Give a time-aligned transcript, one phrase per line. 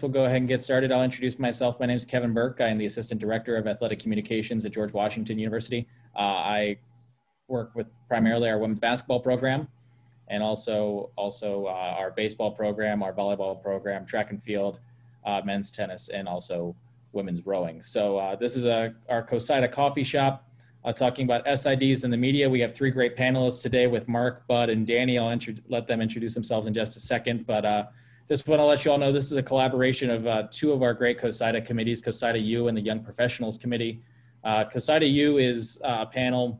[0.00, 0.90] we'll go ahead and get started.
[0.90, 1.78] I'll introduce myself.
[1.78, 2.60] My name is Kevin Burke.
[2.60, 5.86] I am the Assistant Director of Athletic Communications at George Washington University.
[6.16, 6.78] Uh, I
[7.46, 9.68] work with primarily our women's basketball program
[10.28, 14.80] and also also uh, our baseball program, our volleyball program, track and field,
[15.26, 16.74] uh, men's tennis, and also
[17.12, 17.82] women's rowing.
[17.82, 20.48] So uh, this is a, our COSIDA coffee shop
[20.86, 22.48] uh, talking about SIDs in the media.
[22.48, 25.18] We have three great panelists today with Mark, Bud, and Danny.
[25.18, 25.38] I'll
[25.68, 27.84] let them introduce themselves in just a second, but uh,
[28.32, 30.82] just want to let you all know this is a collaboration of uh, two of
[30.82, 34.02] our great COSIDA committees, COSIDA U and the Young Professionals Committee.
[34.42, 36.58] Uh, COSIDA U is uh, a panel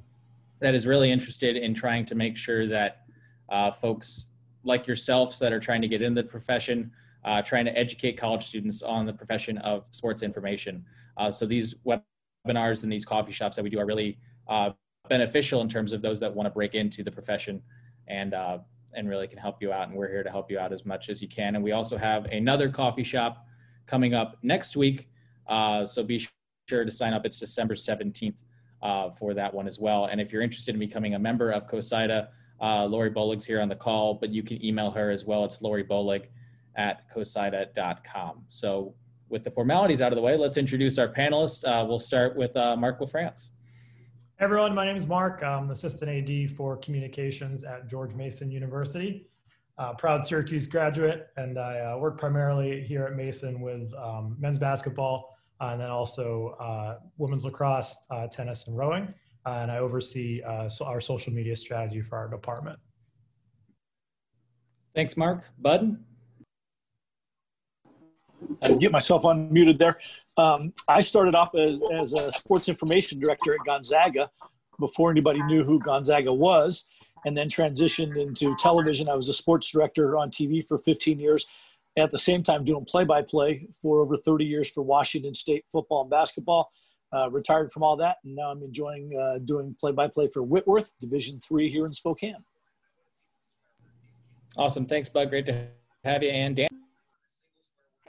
[0.60, 3.06] that is really interested in trying to make sure that
[3.48, 4.26] uh, folks
[4.64, 6.90] like yourselves that are trying to get into the profession,
[7.24, 10.84] uh, trying to educate college students on the profession of sports information.
[11.16, 14.18] Uh, so these webinars and these coffee shops that we do are really
[15.08, 17.62] beneficial in terms of those that want to break into the profession
[18.08, 18.34] and
[18.94, 19.88] and really can help you out.
[19.88, 21.54] And we're here to help you out as much as you can.
[21.54, 23.46] And we also have another coffee shop
[23.86, 25.08] coming up next week.
[25.46, 26.26] Uh, so be
[26.68, 27.26] sure to sign up.
[27.26, 28.36] It's December 17th
[28.82, 30.06] uh, for that one as well.
[30.06, 32.28] And if you're interested in becoming a member of COSIDA,
[32.60, 35.44] uh, Lori Bolig's here on the call, but you can email her as well.
[35.44, 36.26] It's Lori Bolig
[36.76, 38.44] at cosida.com.
[38.48, 38.94] So
[39.28, 41.64] with the formalities out of the way, let's introduce our panelists.
[41.64, 43.48] Uh, we'll start with uh, Mark LaFrance
[44.42, 45.40] everyone, my name is Mark.
[45.44, 49.28] I'm Assistant AD for Communications at George Mason University.
[49.78, 54.58] Uh, proud Syracuse graduate, and I uh, work primarily here at Mason with um, men's
[54.58, 59.14] basketball uh, and then also uh, women's lacrosse, uh, tennis, and rowing.
[59.46, 62.80] And I oversee so our social media strategy for our department.
[64.92, 65.50] Thanks, Mark.
[65.56, 65.98] Bud?
[68.62, 69.96] I get myself unmuted there.
[70.36, 74.30] Um, I started off as, as a sports information director at Gonzaga
[74.78, 76.86] before anybody knew who Gonzaga was,
[77.24, 79.08] and then transitioned into television.
[79.08, 81.46] I was a sports director on TV for 15 years,
[81.96, 86.10] at the same time doing play-by-play for over 30 years for Washington State football and
[86.10, 86.72] basketball.
[87.14, 91.40] Uh, retired from all that, and now I'm enjoying uh, doing play-by-play for Whitworth Division
[91.46, 92.42] Three here in Spokane.
[94.56, 95.28] Awesome, thanks, Bud.
[95.28, 95.66] Great to
[96.04, 96.68] have you, and Dan.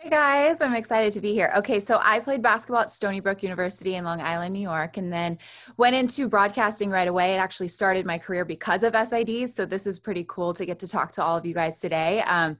[0.04, 1.54] Hey guys, I'm excited to be here.
[1.56, 5.14] Okay, so I played basketball at Stony Brook University in Long Island, New York, and
[5.14, 5.38] then
[5.78, 7.36] went into broadcasting right away.
[7.36, 10.78] It actually started my career because of SIDs, so this is pretty cool to get
[10.80, 12.20] to talk to all of you guys today.
[12.24, 12.58] Um,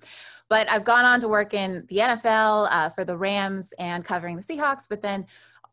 [0.48, 4.38] but I've gone on to work in the NFL uh, for the Rams and covering
[4.38, 5.26] the Seahawks, but then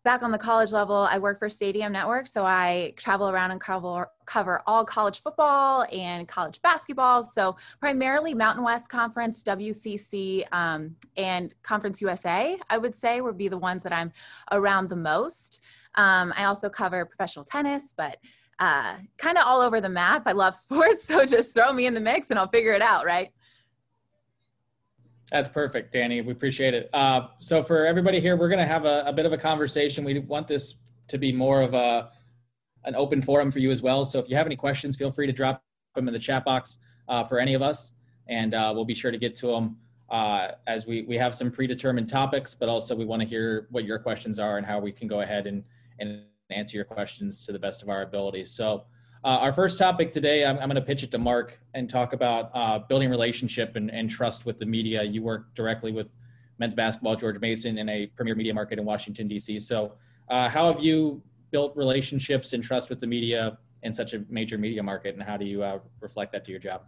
[0.02, 2.26] back on the college level, I work for Stadium Network.
[2.26, 7.22] So I travel around and cover, cover all college football and college basketball.
[7.22, 13.48] So primarily Mountain West Conference, WCC, um, and Conference USA, I would say would be
[13.48, 14.12] the ones that I'm
[14.52, 15.60] around the most.
[15.96, 18.16] Um, I also cover professional tennis, but
[18.58, 20.22] uh, kind of all over the map.
[20.26, 23.04] I love sports, so just throw me in the mix and I'll figure it out,
[23.04, 23.30] right?
[25.30, 26.20] That's perfect, Danny.
[26.22, 26.90] We appreciate it.
[26.92, 30.04] Uh, so for everybody here, we're going to have a, a, bit of a conversation.
[30.04, 30.74] We want this
[31.08, 32.10] to be more of a
[32.84, 34.04] an open forum for you as well.
[34.04, 35.62] So if you have any questions, feel free to drop
[35.94, 37.92] them in the chat box uh, for any of us,
[38.26, 39.76] and uh, we'll be sure to get to them
[40.08, 43.84] uh, as we we have some predetermined topics, but also we want to hear what
[43.84, 45.62] your questions are and how we can go ahead and
[46.00, 48.50] and answer your questions to the best of our abilities.
[48.50, 48.84] So.
[49.22, 52.14] Uh, our first topic today, I'm, I'm going to pitch it to Mark and talk
[52.14, 55.02] about uh, building relationship and, and trust with the media.
[55.02, 56.14] You work directly with
[56.58, 59.58] men's basketball, George Mason, in a premier media market in Washington, D.C.
[59.60, 59.92] So,
[60.30, 64.56] uh, how have you built relationships and trust with the media in such a major
[64.56, 66.86] media market, and how do you uh, reflect that to your job?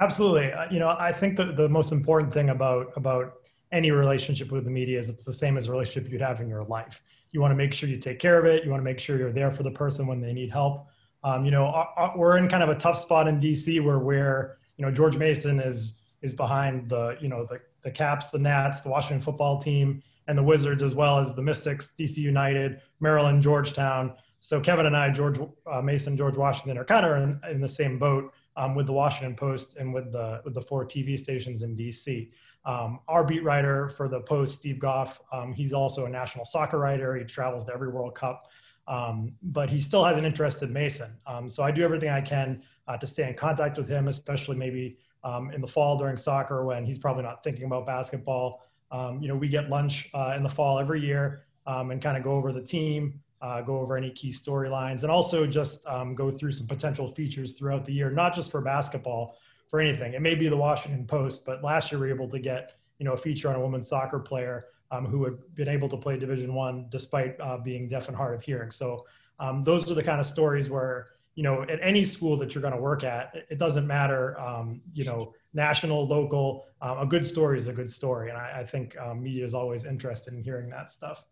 [0.00, 0.52] Absolutely.
[0.52, 3.34] Uh, you know, I think that the most important thing about about
[3.72, 6.48] any relationship with the media is it's the same as a relationship you'd have in
[6.48, 7.02] your life.
[7.30, 8.64] You want to make sure you take care of it.
[8.64, 10.88] You want to make sure you're there for the person when they need help
[11.24, 13.98] um, you know, our, our, we're in kind of a tough spot in DC where
[13.98, 18.38] where you know George Mason is is behind the you know the the Caps, the
[18.38, 22.80] Nats, the Washington football team, and the Wizards, as well as the Mystics, DC United,
[23.00, 24.14] Maryland, Georgetown.
[24.40, 25.38] So Kevin and I, George
[25.70, 28.92] uh, Mason, George Washington, are kind of in, in the same boat um, with the
[28.92, 32.30] Washington Post and with the with the four TV stations in DC.
[32.64, 36.78] Um, our beat writer for the Post, Steve Goff, um, he's also a national soccer
[36.78, 37.16] writer.
[37.16, 38.48] He travels to every World Cup.
[38.88, 41.12] Um, but he still has an interest in Mason.
[41.26, 44.56] Um, so I do everything I can uh, to stay in contact with him, especially
[44.56, 48.64] maybe um, in the fall during soccer when he's probably not thinking about basketball.
[48.90, 52.16] Um, you know, we get lunch uh, in the fall every year um, and kind
[52.16, 56.14] of go over the team, uh, go over any key storylines, and also just um,
[56.14, 59.36] go through some potential features throughout the year, not just for basketball,
[59.68, 60.14] for anything.
[60.14, 63.04] It may be the Washington Post, but last year we were able to get you
[63.04, 66.16] know a feature on a women's soccer player um, who had been able to play
[66.16, 68.70] Division One despite uh, being deaf and hard of hearing.
[68.70, 69.06] So
[69.38, 71.08] um, those are the kind of stories where
[71.38, 74.80] you know, at any school that you're going to work at, it doesn't matter, um,
[74.92, 76.66] you know, national, local.
[76.80, 79.54] Um, a good story is a good story, and I, I think um, media is
[79.54, 81.22] always interested in hearing that stuff.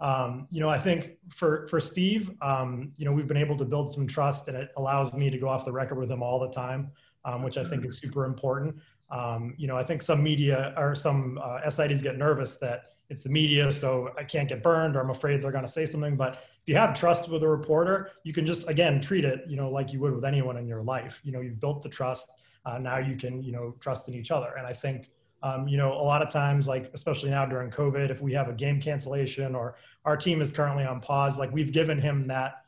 [0.00, 3.64] Um, you know, I think for for Steve, um, you know, we've been able to
[3.64, 6.38] build some trust, and it allows me to go off the record with him all
[6.38, 6.92] the time,
[7.40, 8.76] which I think is super important.
[9.56, 13.28] You know, I think some media or some uh, SIDs get nervous that it's the
[13.28, 16.16] media, so I can't get burned, or I'm afraid they're going to say something.
[16.16, 19.56] But if you have trust with a reporter, you can just again treat it, you
[19.56, 21.20] know, like you would with anyone in your life.
[21.24, 22.30] You know, you've built the trust.
[22.64, 24.54] Uh, now you can, you know, trust in each other.
[24.58, 25.10] And I think,
[25.42, 28.48] um, you know, a lot of times, like especially now during COVID, if we have
[28.48, 32.62] a game cancellation or our team is currently on pause, like we've given him that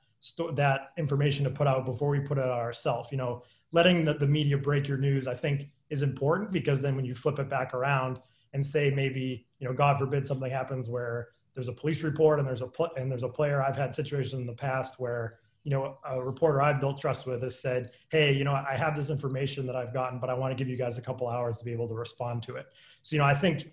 [0.55, 3.11] that information to put out before we put it out ourselves.
[3.11, 3.43] You know,
[3.73, 7.15] letting the, the media break your news, I think, is important because then when you
[7.15, 8.21] flip it back around
[8.53, 12.47] and say maybe, you know, God forbid something happens where there's a police report and
[12.47, 13.63] there's a pl- and there's a player.
[13.63, 17.43] I've had situations in the past where you know a reporter I've built trust with
[17.43, 20.57] has said, "Hey, you know, I have this information that I've gotten, but I want
[20.57, 22.67] to give you guys a couple hours to be able to respond to it."
[23.03, 23.73] So you know, I think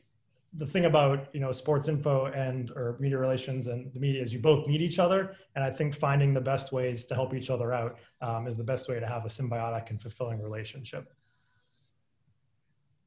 [0.57, 4.33] the thing about you know sports info and or media relations and the media is
[4.33, 7.49] you both need each other and i think finding the best ways to help each
[7.49, 11.13] other out um, is the best way to have a symbiotic and fulfilling relationship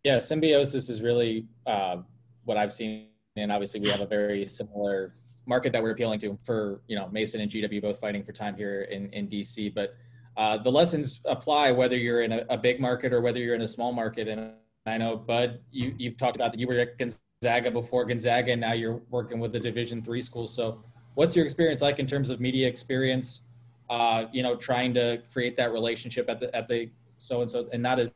[0.04, 1.96] yeah symbiosis is really uh,
[2.44, 5.14] what i've seen and obviously we have a very similar
[5.48, 8.54] market that we're appealing to for you know Mason and GW both fighting for time
[8.54, 9.74] here in in DC.
[9.74, 9.96] But
[10.36, 13.62] uh, the lessons apply whether you're in a, a, big market or whether you're in
[13.62, 14.28] a small market.
[14.28, 14.52] And
[14.86, 18.60] I know Bud, you you've talked about that you were at Gonzaga before Gonzaga, and
[18.60, 20.46] now you're working with the Division three school.
[20.46, 20.82] So
[21.14, 23.42] what's your experience like in terms of media experience?
[23.90, 27.66] Uh, you know, trying to create that relationship at the at the so and so
[27.72, 28.12] and not as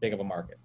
[0.00, 0.58] big of a market.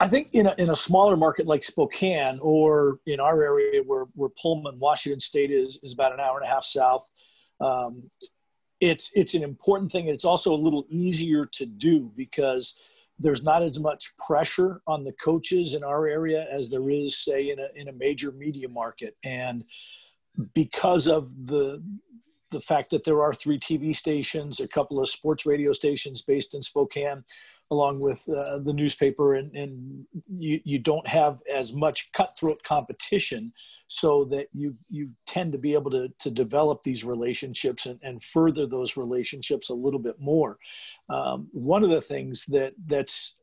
[0.00, 4.04] I think in a, in a smaller market like Spokane or in our area where,
[4.14, 7.08] where Pullman, Washington State is, is about an hour and a half south,
[7.60, 8.10] um,
[8.80, 10.08] it's, it's an important thing.
[10.08, 12.74] It's also a little easier to do because
[13.18, 17.50] there's not as much pressure on the coaches in our area as there is, say,
[17.50, 19.16] in a, in a major media market.
[19.22, 19.64] And
[20.52, 21.82] because of the,
[22.50, 26.54] the fact that there are three TV stations, a couple of sports radio stations based
[26.54, 27.24] in Spokane,
[27.74, 33.52] along with uh, the newspaper, and, and you, you don't have as much cutthroat competition,
[33.86, 38.22] so that you you tend to be able to to develop these relationships and, and
[38.22, 40.58] further those relationships a little bit more.
[41.08, 43.36] Um, one of the things that that's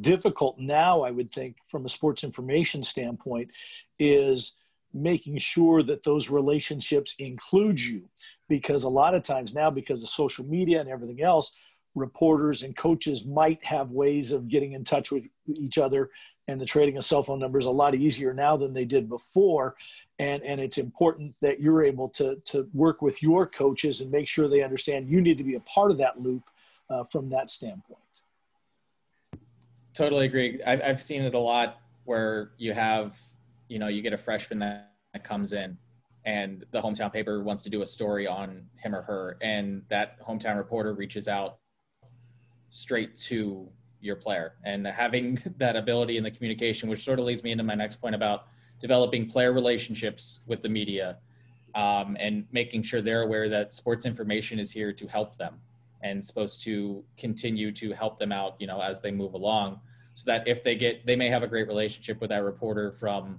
[0.00, 3.50] difficult now, I would think, from a sports information standpoint,
[3.98, 4.54] is
[4.92, 8.08] making sure that those relationships include you
[8.48, 11.52] because a lot of times now because of social media and everything else
[11.94, 16.10] reporters and coaches might have ways of getting in touch with each other
[16.48, 19.76] and the trading of cell phone numbers a lot easier now than they did before.
[20.18, 24.28] And and it's important that you're able to to work with your coaches and make
[24.28, 26.42] sure they understand you need to be a part of that loop
[26.88, 27.98] uh, from that standpoint.
[29.94, 30.60] Totally agree.
[30.66, 33.18] I've, I've seen it a lot where you have
[33.68, 35.78] you know you get a freshman that, that comes in
[36.24, 40.20] and the hometown paper wants to do a story on him or her and that
[40.20, 41.58] hometown reporter reaches out
[42.70, 43.68] straight to
[44.00, 44.54] your player.
[44.64, 47.96] And having that ability in the communication which sort of leads me into my next
[47.96, 48.46] point about
[48.80, 51.18] developing player relationships with the media
[51.74, 55.54] um, and making sure they're aware that sports information is here to help them
[56.02, 59.80] and supposed to continue to help them out you know as they move along.
[60.14, 63.38] So that if they get they may have a great relationship with that reporter from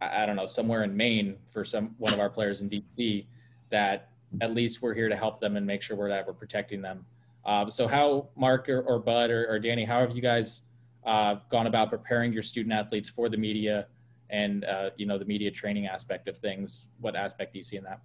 [0.00, 3.24] i, don't know somewhere in maine for some one of our players in dc
[3.70, 4.08] that
[4.40, 7.06] at least we're here to help them and make sure we're that we're protecting them
[7.44, 10.62] um, so how, Mark or, or Bud or, or, Danny, how have you guys
[11.04, 13.86] uh, gone about preparing your student athletes for the media
[14.30, 16.86] and, uh, you know, the media training aspect of things?
[17.00, 18.00] What aspect do you see in that?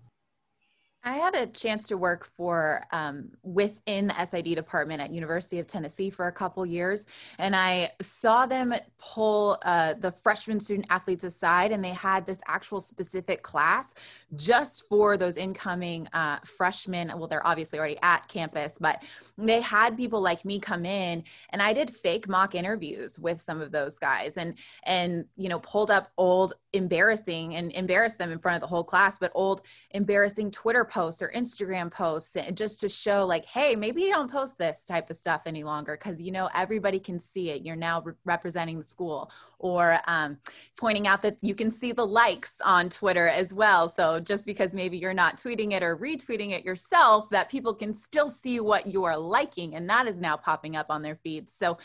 [1.07, 5.65] I had a chance to work for um, within the SID department at University of
[5.65, 7.05] Tennessee for a couple years,
[7.39, 12.39] and I saw them pull uh, the freshman student athletes aside, and they had this
[12.47, 13.95] actual specific class
[14.35, 17.07] just for those incoming uh, freshmen.
[17.17, 19.01] Well, they're obviously already at campus, but
[19.37, 23.61] they had people like me come in, and I did fake mock interviews with some
[23.61, 28.39] of those guys, and and you know pulled up old embarrassing and embarrassed them in
[28.39, 29.61] front of the whole class, but old
[29.91, 34.31] embarrassing Twitter posts or Instagram posts and just to show like, hey, maybe you don't
[34.31, 37.61] post this type of stuff any longer because you know everybody can see it.
[37.61, 39.31] You're now re- representing the school.
[39.59, 40.37] Or um,
[40.75, 43.89] pointing out that you can see the likes on Twitter as well.
[43.89, 47.93] So just because maybe you're not tweeting it or retweeting it yourself, that people can
[47.93, 51.53] still see what you are liking, and that is now popping up on their feeds.
[51.53, 51.77] So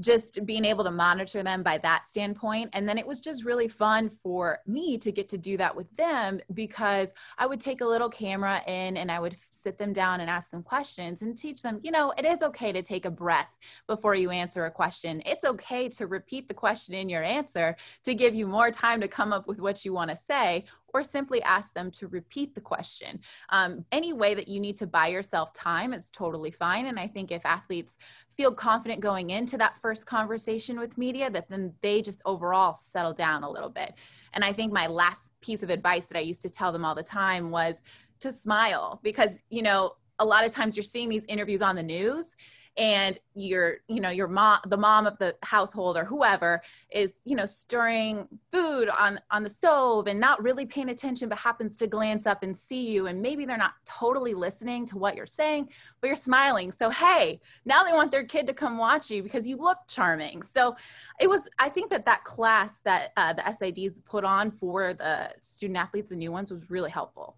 [0.00, 2.70] just being able to monitor them by that standpoint.
[2.72, 5.94] And then it was just really fun for me to get to do that with
[5.96, 10.20] them because I would take a little camera in and I would sit them down
[10.20, 13.10] and ask them questions and teach them, you know, it is okay to take a
[13.10, 13.56] breath
[13.88, 15.22] before you answer a question.
[15.24, 19.08] It's okay to repeat the question in your answer to give you more time to
[19.08, 22.60] come up with what you want to say or simply ask them to repeat the
[22.60, 23.18] question.
[23.48, 26.86] Um, any way that you need to buy yourself time is totally fine.
[26.86, 27.96] And I think if athletes
[28.36, 33.12] feel confident going into that first conversation with media, that then they just overall settle
[33.12, 33.94] down a little bit.
[34.34, 36.94] And I think my last piece of advice that I used to tell them all
[36.94, 37.82] the time was
[38.24, 41.82] to smile because, you know, a lot of times you're seeing these interviews on the
[41.82, 42.36] news
[42.76, 47.36] and your you know your mom the mom of the household or whoever is you
[47.36, 51.86] know stirring food on on the stove and not really paying attention but happens to
[51.86, 55.68] glance up and see you and maybe they're not totally listening to what you're saying
[56.00, 56.72] but you're smiling.
[56.72, 60.42] So hey now they want their kid to come watch you because you look charming.
[60.42, 60.74] So
[61.20, 65.32] it was i think that that class that uh, the sids put on for the
[65.38, 67.36] student athletes the new ones was really helpful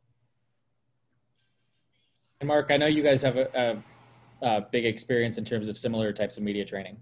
[2.40, 3.83] and Mark, I know you guys have a,
[4.43, 6.99] a, a big experience in terms of similar types of media training.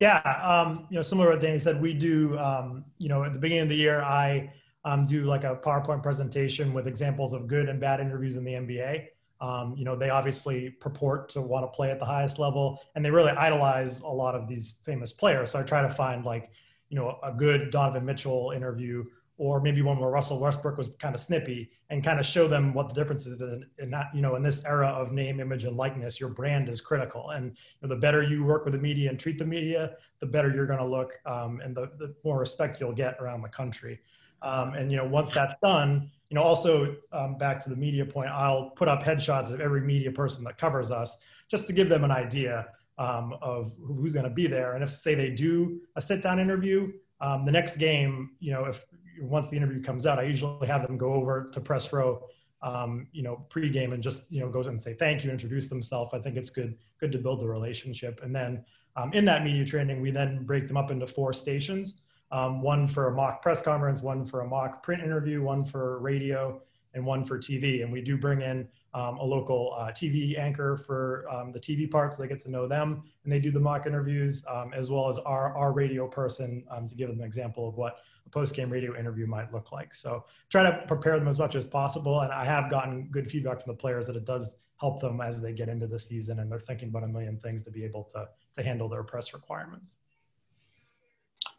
[0.00, 2.36] Yeah, um, you know, similar to what Danny said, we do.
[2.38, 4.52] Um, you know, at the beginning of the year, I
[4.84, 8.52] um, do like a PowerPoint presentation with examples of good and bad interviews in the
[8.52, 9.06] NBA.
[9.40, 13.04] Um, you know, they obviously purport to want to play at the highest level, and
[13.04, 15.50] they really idolize a lot of these famous players.
[15.50, 16.50] So I try to find like,
[16.88, 19.04] you know, a good Donovan Mitchell interview
[19.42, 22.72] or maybe one where Russell Westbrook was kind of snippy and kind of show them
[22.72, 25.64] what the difference is in, in that, you know, in this era of name, image,
[25.64, 27.30] and likeness, your brand is critical.
[27.30, 30.26] And you know, the better you work with the media and treat the media, the
[30.26, 33.48] better you're going to look um, and the, the more respect you'll get around the
[33.48, 33.98] country.
[34.42, 38.06] Um, and, you know, once that's done, you know, also um, back to the media
[38.06, 41.18] point, I'll put up headshots of every media person that covers us
[41.50, 44.74] just to give them an idea um, of who's going to be there.
[44.74, 48.66] And if say they do a sit down interview, um, the next game, you know,
[48.66, 48.84] if
[49.20, 52.24] once the interview comes out, I usually have them go over to press row,
[52.62, 56.12] um, you know, pregame and just you know goes and say thank you, introduce themselves.
[56.14, 58.20] I think it's good good to build the relationship.
[58.22, 58.64] And then
[58.96, 61.94] um, in that media training, we then break them up into four stations:
[62.30, 65.98] um, one for a mock press conference, one for a mock print interview, one for
[65.98, 66.60] radio,
[66.94, 67.82] and one for TV.
[67.82, 71.90] And we do bring in um, a local uh, TV anchor for um, the TV
[71.90, 74.90] part, so they get to know them, and they do the mock interviews, um, as
[74.90, 78.30] well as our our radio person um, to give them an example of what a
[78.30, 79.94] post game radio interview might look like.
[79.94, 82.20] So try to prepare them as much as possible.
[82.20, 85.40] And I have gotten good feedback from the players that it does help them as
[85.40, 88.04] they get into the season and they're thinking about a million things to be able
[88.04, 89.98] to, to handle their press requirements.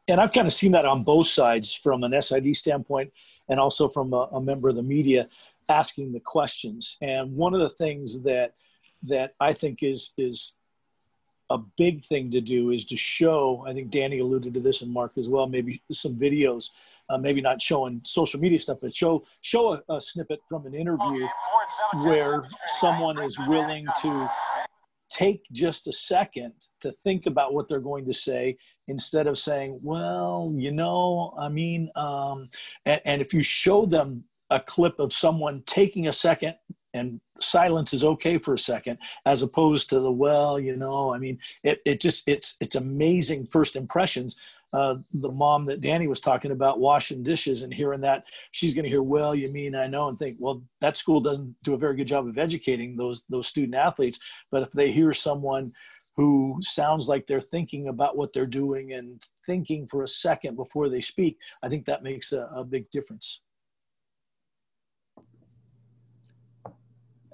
[0.08, 3.12] And I've kind of seen that on both sides from an SID standpoint
[3.48, 5.28] and also from a, a member of the media
[5.70, 6.98] asking the questions.
[7.02, 8.56] And one of the things that
[9.04, 10.54] that I think is is
[11.54, 14.92] a big thing to do is to show i think danny alluded to this and
[14.92, 16.70] mark as well maybe some videos
[17.10, 20.74] uh, maybe not showing social media stuff but show show a, a snippet from an
[20.74, 21.28] interview
[22.04, 22.44] where
[22.80, 24.30] someone is willing to
[25.10, 28.58] take just a second to think about what they're going to say
[28.88, 32.48] instead of saying well you know i mean um,
[32.86, 36.56] and, and if you show them a clip of someone taking a second
[36.94, 41.18] and silence is okay for a second as opposed to the well you know i
[41.18, 44.36] mean it, it just it's it's amazing first impressions.
[44.74, 48.84] Uh, the mom that danny was talking about washing dishes and hearing that she's going
[48.84, 51.78] to hear well you mean i know and think well that school doesn't do a
[51.78, 54.20] very good job of educating those those student athletes.
[54.52, 55.74] But if they hear someone
[56.16, 60.88] who sounds like they're thinking about what they're doing and thinking for a second before
[60.88, 63.42] they speak i think that makes a, a big difference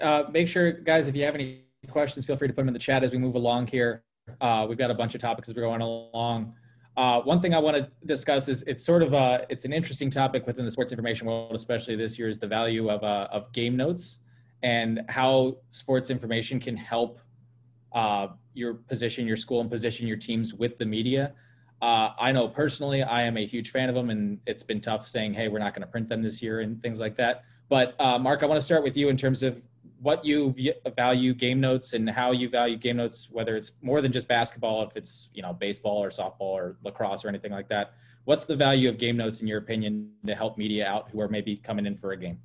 [0.01, 2.73] uh, make sure, guys, if you have any questions, feel free to put them in
[2.73, 4.03] the chat as we move along here.
[4.41, 6.53] Uh, we've got a bunch of topics as we're going along.
[6.97, 10.09] Uh, one thing I want to discuss is it's sort of a it's an interesting
[10.09, 13.51] topic within the sports information world, especially this year, is the value of uh, of
[13.53, 14.19] game notes
[14.63, 17.21] and how sports information can help
[17.93, 21.33] uh, your position, your school, and position your teams with the media.
[21.81, 25.07] Uh, I know personally, I am a huge fan of them, and it's been tough
[25.07, 27.43] saying, "Hey, we're not going to print them this year" and things like that.
[27.69, 29.63] But uh, Mark, I want to start with you in terms of
[30.01, 30.53] what you
[30.95, 34.83] value game notes and how you value game notes, whether it's more than just basketball,
[34.83, 37.93] if it's you know baseball or softball or lacrosse or anything like that.
[38.25, 41.27] What's the value of game notes in your opinion to help media out who are
[41.27, 42.39] maybe coming in for a game?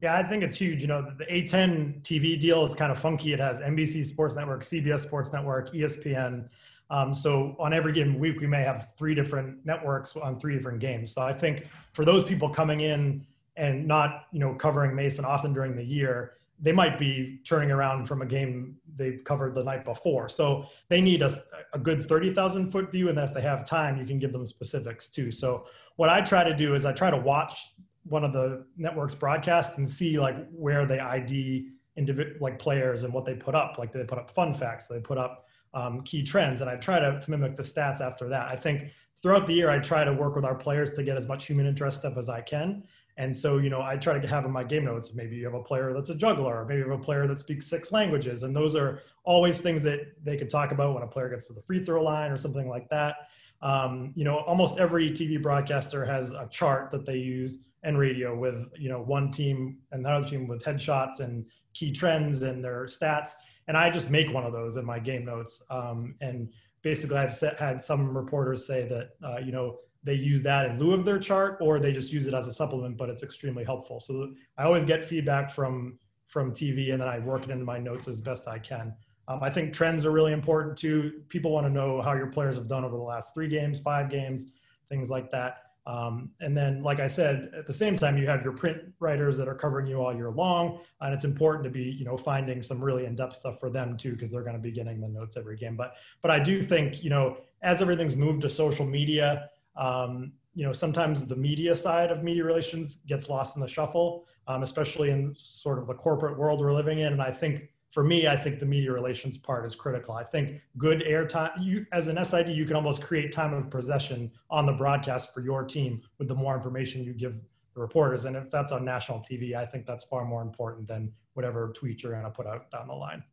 [0.00, 0.80] Yeah, I think it's huge.
[0.80, 3.34] You know, the A10 TV deal is kind of funky.
[3.34, 6.48] It has NBC Sports Network, CBS Sports Network, ESPN.
[6.88, 10.80] Um, so on every given week, we may have three different networks on three different
[10.80, 11.12] games.
[11.12, 15.52] So I think for those people coming in and not, you know, covering Mason often
[15.52, 19.84] during the year, they might be turning around from a game they covered the night
[19.84, 20.28] before.
[20.28, 23.08] So they need a, a good 30,000 foot view.
[23.08, 25.30] And then if they have time, you can give them specifics too.
[25.30, 27.72] So what I try to do is I try to watch
[28.04, 33.12] one of the networks broadcasts and see like where they ID individual like players and
[33.12, 33.76] what they put up.
[33.78, 36.60] Like they put up fun facts, they put up um, key trends.
[36.60, 38.50] And I try to, to mimic the stats after that.
[38.50, 38.90] I think
[39.22, 41.66] throughout the year, I try to work with our players to get as much human
[41.66, 42.84] interest stuff as I can.
[43.16, 45.54] And so, you know, I try to have in my game notes, maybe you have
[45.54, 48.42] a player that's a juggler, or maybe you have a player that speaks six languages.
[48.42, 51.52] And those are always things that they can talk about when a player gets to
[51.52, 53.14] the free throw line or something like that.
[53.62, 58.36] Um, you know, almost every TV broadcaster has a chart that they use and radio
[58.36, 62.84] with, you know, one team and another team with headshots and key trends and their
[62.84, 63.32] stats.
[63.68, 65.62] And I just make one of those in my game notes.
[65.70, 66.48] Um, and
[66.82, 70.78] basically, I've set, had some reporters say that, uh, you know, they use that in
[70.78, 73.64] lieu of their chart or they just use it as a supplement but it's extremely
[73.64, 74.00] helpful.
[74.00, 77.78] So i always get feedback from from tv and then i work it into my
[77.78, 78.94] notes as best i can.
[79.28, 81.22] Um, i think trends are really important too.
[81.28, 84.10] People want to know how your players have done over the last three games five
[84.10, 84.46] games
[84.88, 85.58] things like that.
[85.86, 89.36] Um, and then like i said at the same time you have your print writers
[89.38, 92.60] that are covering you all year long and it's important to be you know finding
[92.60, 95.36] some really in-depth stuff for them too because they're going to be getting the notes
[95.36, 95.76] every game.
[95.76, 99.48] But but i do think you know as everything's moved to social media
[99.80, 104.26] um, you know, sometimes the media side of media relations gets lost in the shuffle,
[104.46, 107.14] um, especially in sort of the corporate world we're living in.
[107.14, 110.14] And I think for me, I think the media relations part is critical.
[110.14, 114.30] I think good airtime, you as an SID, you can almost create time of possession
[114.50, 117.34] on the broadcast for your team with the more information you give
[117.74, 118.26] the reporters.
[118.26, 122.02] And if that's on national TV, I think that's far more important than whatever tweet
[122.02, 123.24] you're going to put out down the line.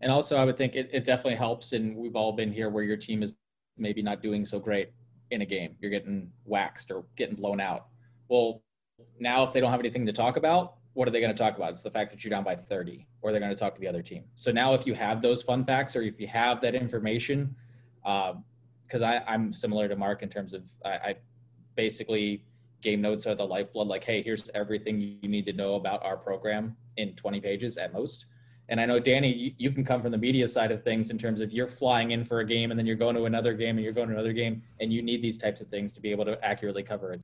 [0.00, 1.72] And also, I would think it, it definitely helps.
[1.72, 3.32] And we've all been here where your team is
[3.76, 4.90] maybe not doing so great
[5.30, 5.76] in a game.
[5.80, 7.86] You're getting waxed or getting blown out.
[8.28, 8.62] Well,
[9.18, 11.56] now if they don't have anything to talk about, what are they going to talk
[11.56, 11.72] about?
[11.72, 13.88] It's the fact that you're down by 30, or they're going to talk to the
[13.88, 14.24] other team.
[14.36, 17.54] So now, if you have those fun facts, or if you have that information,
[18.02, 21.16] because uh, I'm similar to Mark in terms of I, I
[21.74, 22.44] basically
[22.80, 23.88] game notes are the lifeblood.
[23.88, 27.92] Like, hey, here's everything you need to know about our program in 20 pages at
[27.92, 28.26] most.
[28.68, 31.18] And I know Danny, you, you, can come from the media side of things in
[31.18, 33.76] terms of you're flying in for a game and then you're going to another game
[33.76, 36.10] and you're going to another game, and you need these types of things to be
[36.10, 37.20] able to accurately cover it.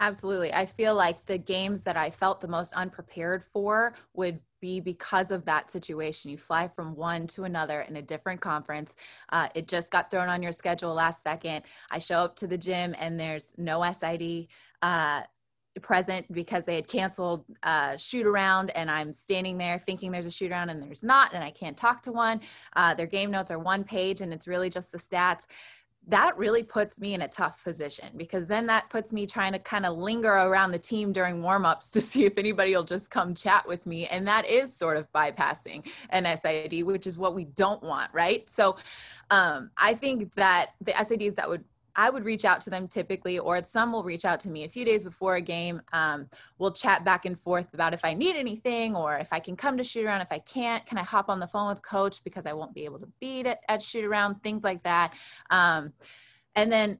[0.00, 0.52] Absolutely.
[0.52, 5.30] I feel like the games that I felt the most unprepared for would be because
[5.30, 6.30] of that situation.
[6.30, 8.96] You fly from one to another in a different conference.
[9.28, 11.62] Uh, it just got thrown on your schedule last second.
[11.90, 14.48] I show up to the gym and there's no SID.
[14.82, 15.22] Uh,
[15.80, 20.30] present because they had canceled uh, shoot around and i'm standing there thinking there's a
[20.30, 22.40] shoot around and there's not and i can't talk to one
[22.76, 25.46] uh, their game notes are one page and it's really just the stats
[26.08, 29.58] that really puts me in a tough position because then that puts me trying to
[29.60, 33.34] kind of linger around the team during warmups to see if anybody will just come
[33.34, 34.06] chat with me.
[34.06, 38.48] And that is sort of bypassing an SID, which is what we don't want, right?
[38.50, 38.76] So
[39.30, 43.38] um, I think that the SIDs that would I would reach out to them typically,
[43.38, 45.82] or some will reach out to me a few days before a game.
[45.92, 46.28] Um,
[46.58, 49.76] we'll chat back and forth about if I need anything or if I can come
[49.76, 50.20] to shoot around.
[50.20, 52.84] If I can't, can I hop on the phone with coach because I won't be
[52.84, 55.14] able to beat it at shoot around, things like that.
[55.50, 55.92] Um,
[56.54, 56.98] and then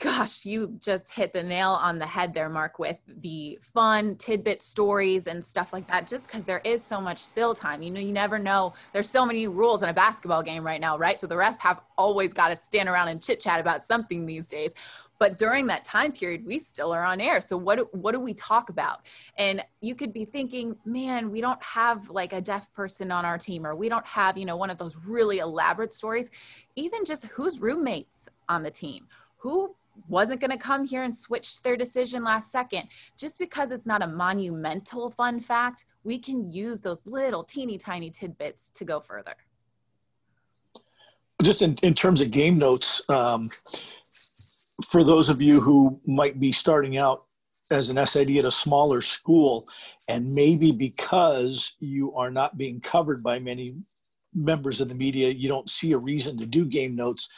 [0.00, 4.60] gosh, you just hit the nail on the head there, Mark, with the fun tidbit
[4.60, 7.82] stories and stuff like that, just because there is so much fill time.
[7.82, 8.74] You know, you never know.
[8.92, 11.18] There's so many rules in a basketball game right now, right?
[11.18, 14.48] So the refs have always got to stand around and chit chat about something these
[14.48, 14.72] days.
[15.20, 17.40] But during that time period, we still are on air.
[17.40, 19.00] So what what do we talk about?
[19.36, 23.38] And you could be thinking, man, we don't have like a deaf person on our
[23.38, 26.30] team, or we don't have, you know, one of those really elaborate stories.
[26.76, 29.74] Even just who's roommates on the team who
[30.08, 32.88] wasn't going to come here and switch their decision last second.
[33.16, 38.10] Just because it's not a monumental fun fact, we can use those little teeny tiny
[38.10, 39.34] tidbits to go further.
[41.42, 43.50] Just in, in terms of game notes, um,
[44.84, 47.24] for those of you who might be starting out
[47.70, 49.64] as an SID at a smaller school,
[50.08, 53.74] and maybe because you are not being covered by many
[54.34, 57.28] members of the media, you don't see a reason to do game notes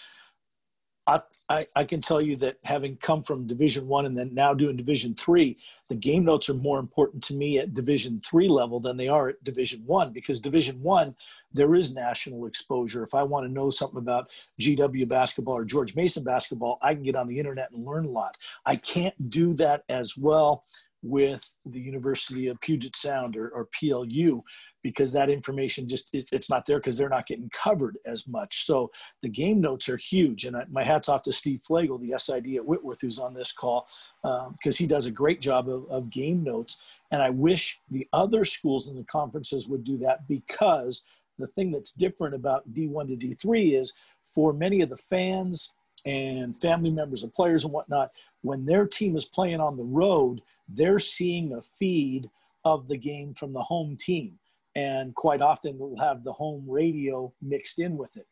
[1.48, 4.76] I, I, can tell you that having come from division one and then now doing
[4.76, 5.56] division three
[5.88, 9.30] the game notes are more important to me at division three level than they are
[9.30, 11.14] at division one because division one
[11.52, 13.02] there is national exposure.
[13.02, 14.28] If i want to know something about
[14.60, 18.10] gw basketball or george mason basketball i can get on the internet and learn a
[18.10, 18.36] lot.
[18.64, 20.64] I can't do that as well
[21.02, 24.42] with the University of Puget Sound or, or PLU
[24.82, 28.66] because that information just it's not there because they're not getting covered as much.
[28.66, 28.90] So
[29.22, 32.56] the game notes are huge, and I, my hats off to Steve Flagel, the SID
[32.56, 33.88] at Whitworth, who's on this call
[34.22, 36.78] because um, he does a great job of, of game notes.
[37.10, 41.02] And I wish the other schools in the conferences would do that because
[41.38, 43.92] the thing that's different about D1 to D3 is
[44.24, 45.70] for many of the fans
[46.06, 48.10] and family members of players and whatnot,
[48.42, 52.30] when their team is playing on the road, they're seeing a feed
[52.64, 54.38] of the game from the home team.
[54.76, 58.26] And quite often they'll have the home radio mixed in with it.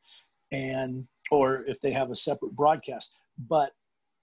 [0.52, 3.12] And, or if they have a separate broadcast.
[3.48, 3.72] But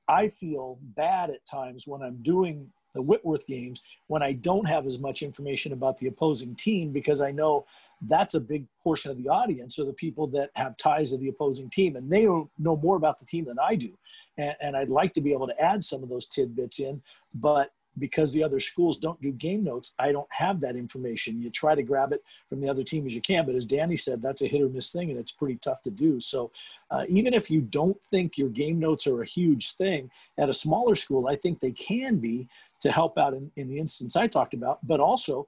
[0.08, 4.88] I feel bad at times when I'm doing the Whitworth games when I don't have
[4.88, 7.66] as much information about the opposing team because I know
[8.02, 11.30] that's a big portion of the audience or the people that have ties to the
[11.30, 13.98] opposing team and they know more about the team than I do.
[14.38, 17.02] And, and I'd like to be able to add some of those tidbits in,
[17.34, 21.42] but because the other schools don't do game notes, I don't have that information.
[21.42, 23.96] You try to grab it from the other team as you can, but as Danny
[23.96, 26.20] said, that's a hit or miss thing, and it's pretty tough to do.
[26.20, 26.52] So,
[26.92, 30.54] uh, even if you don't think your game notes are a huge thing at a
[30.54, 32.48] smaller school, I think they can be
[32.82, 35.48] to help out in, in the instance I talked about, but also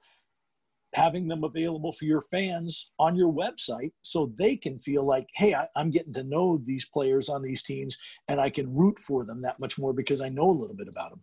[0.94, 5.54] having them available for your fans on your website so they can feel like, hey,
[5.54, 7.98] I, am getting to know these players on these teams
[8.28, 10.88] and I can root for them that much more because I know a little bit
[10.88, 11.22] about them.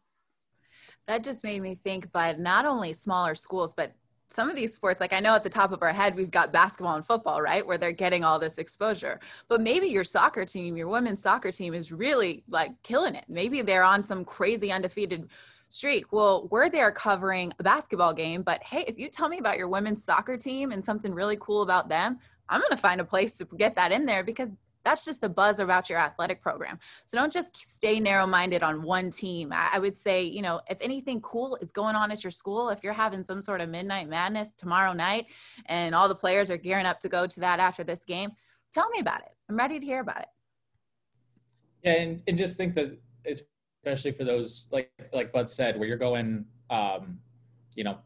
[1.08, 3.94] That just made me think, but not only smaller schools, but
[4.36, 6.52] some of these sports, like I know at the top of our head, we've got
[6.52, 7.66] basketball and football, right?
[7.66, 9.20] Where they're getting all this exposure.
[9.48, 13.26] But maybe your soccer team, your women's soccer team is really like killing it.
[13.30, 15.30] Maybe they're on some crazy undefeated
[15.70, 16.12] streak.
[16.12, 19.68] Well, we're there covering a basketball game, but hey, if you tell me about your
[19.68, 23.38] women's soccer team and something really cool about them, I'm going to find a place
[23.38, 24.50] to get that in there because
[24.84, 26.80] that's just the buzz about your athletic program.
[27.06, 29.52] So don't just stay narrow minded on one team.
[29.52, 32.84] I would say, you know, if anything cool is going on at your school, if
[32.84, 35.26] you're having some sort of midnight madness tomorrow night
[35.66, 38.32] and all the players are gearing up to go to that after this game,
[38.72, 39.32] tell me about it.
[39.50, 40.28] I'm ready to hear about it.
[41.84, 42.98] Yeah, and, and just think that
[43.86, 47.20] especially for those like like Bud said, where you're going, um,
[47.76, 47.98] you know,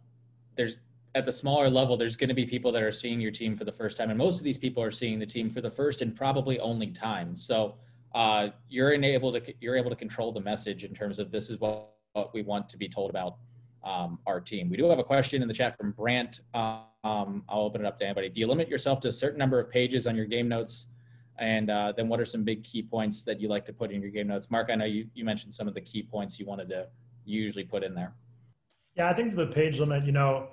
[0.58, 0.78] there's
[1.16, 3.64] at the smaller level, there's going to be people that are seeing your team for
[3.64, 6.02] the first time, and most of these people are seeing the team for the first
[6.02, 7.36] and probably only time.
[7.36, 7.76] So
[8.14, 11.60] uh, you're able to you're able to control the message in terms of this is
[11.60, 13.38] what, what we want to be told about
[13.84, 14.70] um, our team.
[14.70, 16.42] We do have a question in the chat from Brant.
[16.54, 18.28] Um, I'll open it up to anybody.
[18.30, 20.88] Do you limit yourself to a certain number of pages on your game notes?
[21.40, 24.02] And uh, then what are some big key points that you like to put in
[24.02, 24.52] your game notes?
[24.52, 26.88] Mark, I know you, you mentioned some of the key points you wanted to
[27.26, 28.14] usually put in there.
[28.96, 30.50] Yeah, I think for the page limit, you know,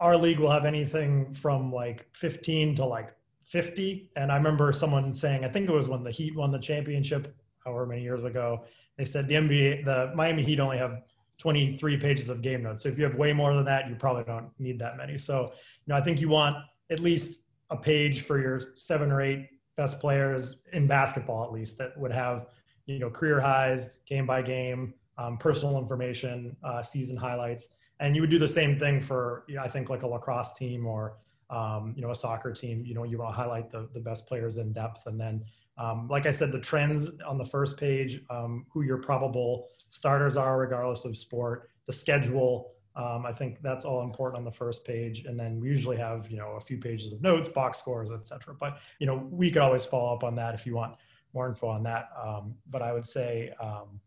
[0.00, 3.14] our league will have anything from like 15 to like
[3.46, 4.10] 50.
[4.16, 7.34] And I remember someone saying, I think it was when the Heat won the championship,
[7.64, 8.64] however many years ago,
[8.98, 11.02] they said the NBA, the Miami Heat only have
[11.38, 12.82] 23 pages of game notes.
[12.82, 15.16] So if you have way more than that, you probably don't need that many.
[15.16, 16.56] So, you know, I think you want
[16.90, 21.78] at least a page for your seven or eight best players in basketball, at least,
[21.78, 22.48] that would have
[22.84, 27.68] you know career highs, game by game, um, personal information, uh, season highlights,
[28.00, 30.52] and you would do the same thing for you know, I think like a lacrosse
[30.52, 31.14] team or
[31.48, 32.84] um, you know a soccer team.
[32.84, 35.44] You know you want to highlight the the best players in depth, and then
[35.78, 40.36] um, like I said, the trends on the first page, um, who your probable starters
[40.36, 42.72] are, regardless of sport, the schedule.
[42.98, 46.28] Um, I think that's all important on the first page, and then we usually have
[46.30, 48.54] you know a few pages of notes, box scores, etc.
[48.58, 50.96] But you know we could always follow up on that if you want
[51.32, 52.10] more info on that.
[52.20, 54.00] Um, but I would say, um,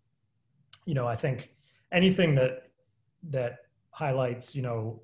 [0.85, 1.53] you know, I think
[1.93, 2.67] anything that
[3.29, 3.59] that
[3.91, 5.01] highlights, you know,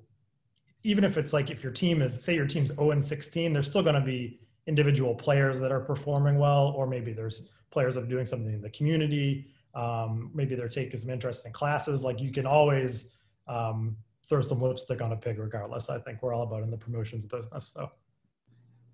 [0.82, 3.66] even if it's like if your team is say your team's 0 and 16, there's
[3.66, 8.04] still going to be individual players that are performing well, or maybe there's players that
[8.04, 9.46] are doing something in the community.
[9.74, 12.04] Um, maybe they're taking some interesting classes.
[12.04, 13.17] Like you can always
[13.48, 13.96] um,
[14.28, 15.88] throw some lipstick on a pig regardless.
[15.88, 17.68] I think we're all about in the promotions business.
[17.68, 17.90] So,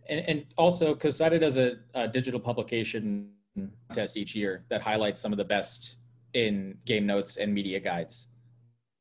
[0.08, 3.30] and, and also because CoSIDA does a, a digital publication
[3.92, 5.96] test each year that highlights some of the best
[6.34, 8.28] in game notes and media guides.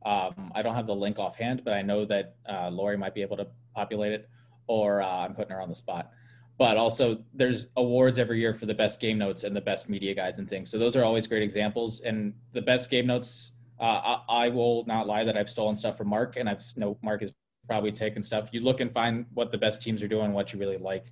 [0.05, 3.21] Um, I don't have the link offhand, but I know that uh, Lori might be
[3.21, 4.29] able to populate it,
[4.67, 6.11] or uh, I'm putting her on the spot.
[6.57, 10.13] But also, there's awards every year for the best game notes and the best media
[10.13, 10.69] guides and things.
[10.69, 12.01] So those are always great examples.
[12.01, 13.51] And the best game notes
[13.83, 16.97] uh, I, I, will not lie that I've stolen stuff from Mark, and I've know
[17.01, 17.33] Mark has
[17.67, 18.47] probably taken stuff.
[18.53, 21.07] You look and find what the best teams are doing, what you really like.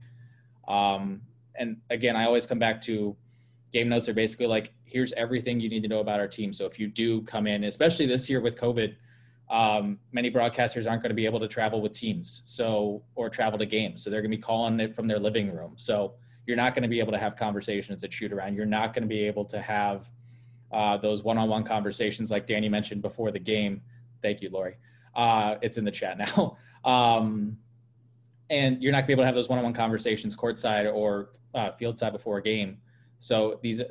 [0.69, 1.21] Um,
[1.55, 3.17] and again, I always come back to
[3.73, 6.53] game notes are basically like here's everything you need to know about our team.
[6.53, 8.95] So if you do come in, especially this year with COVID,
[9.49, 13.59] um, many broadcasters aren't going to be able to travel with teams, so or travel
[13.59, 14.01] to games.
[14.01, 15.73] So they're going to be calling it from their living room.
[15.75, 16.13] So
[16.47, 18.55] you're not going to be able to have conversations that shoot around.
[18.55, 20.09] You're not going to be able to have
[20.71, 23.81] uh, those one-on-one conversations like Danny mentioned before the game
[24.21, 24.75] Thank you, Lori.
[25.15, 26.57] Uh, it's in the chat now.
[26.85, 27.57] Um,
[28.49, 31.97] and you're not gonna be able to have those one-on-one conversations courtside or uh, field
[31.97, 32.77] side before a game.
[33.19, 33.81] So these,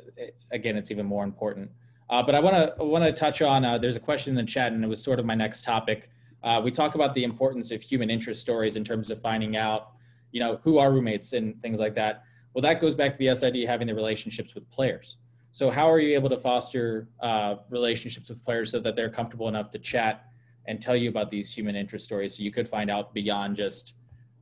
[0.51, 1.71] again, it's even more important.
[2.09, 3.63] Uh, but I want to want to touch on.
[3.63, 6.09] Uh, there's a question in the chat, and it was sort of my next topic.
[6.43, 9.91] Uh, we talk about the importance of human interest stories in terms of finding out,
[10.31, 12.23] you know, who are roommates and things like that.
[12.53, 15.17] Well, that goes back to the SID having the relationships with players.
[15.51, 19.49] So how are you able to foster uh, relationships with players so that they're comfortable
[19.49, 20.25] enough to chat
[20.65, 23.95] and tell you about these human interest stories, so you could find out beyond just,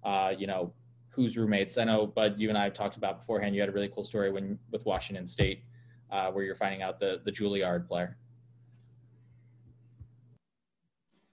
[0.03, 0.71] uh, you know,
[1.09, 1.77] who's roommates.
[1.77, 3.55] I know, Bud, you and I have talked about beforehand.
[3.55, 5.63] You had a really cool story when with Washington State
[6.11, 8.17] uh, where you're finding out the the Juilliard player.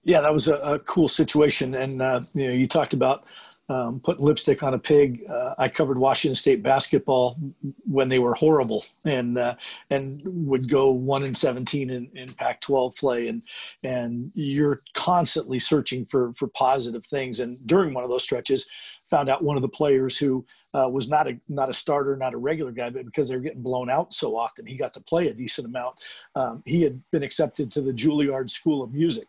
[0.07, 3.25] Yeah, that was a, a cool situation, and uh, you know, you talked about
[3.67, 5.21] um, putting lipstick on a pig.
[5.29, 7.37] Uh, I covered Washington State basketball
[7.85, 9.55] when they were horrible, and uh,
[9.89, 13.43] and would go one in seventeen in, in Pac-12 play, and
[13.83, 17.41] and you're constantly searching for for positive things.
[17.41, 18.65] And during one of those stretches,
[19.09, 22.33] found out one of the players who uh, was not a not a starter, not
[22.33, 25.01] a regular guy, but because they were getting blown out so often, he got to
[25.01, 25.95] play a decent amount.
[26.35, 29.27] Um, he had been accepted to the Juilliard School of Music,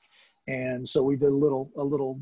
[0.49, 2.21] and so we did a little a little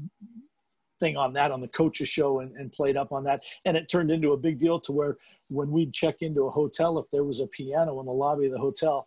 [1.01, 3.89] thing on that on the coaches show and, and played up on that and it
[3.89, 5.17] turned into a big deal to where
[5.49, 8.53] when we'd check into a hotel if there was a piano in the lobby of
[8.53, 9.07] the hotel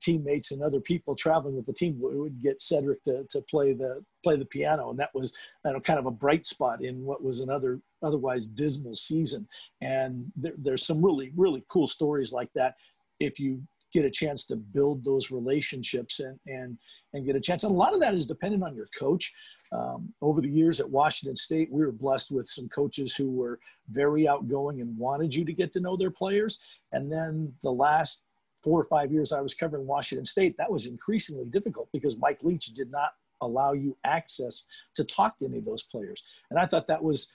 [0.00, 4.04] teammates and other people traveling with the team would get Cedric to, to play the
[4.22, 5.32] play the piano, and that was
[5.64, 9.46] you know, kind of a bright spot in what was another otherwise dismal season.
[9.80, 12.74] And there, there's some really really cool stories like that.
[13.20, 13.62] If you
[13.96, 16.78] get a chance to build those relationships and and
[17.12, 19.32] and get a chance, and a lot of that is dependent on your coach.
[19.72, 23.58] Um, over the years at Washington State, we were blessed with some coaches who were
[23.88, 26.58] very outgoing and wanted you to get to know their players.
[26.92, 28.22] And then the last
[28.62, 32.42] four or five years I was covering Washington State, that was increasingly difficult because Mike
[32.42, 36.22] Leach did not allow you access to talk to any of those players.
[36.50, 37.28] And I thought that was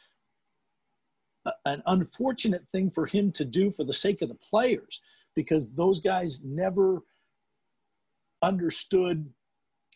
[1.65, 5.01] an unfortunate thing for him to do for the sake of the players
[5.35, 7.01] because those guys never
[8.41, 9.29] understood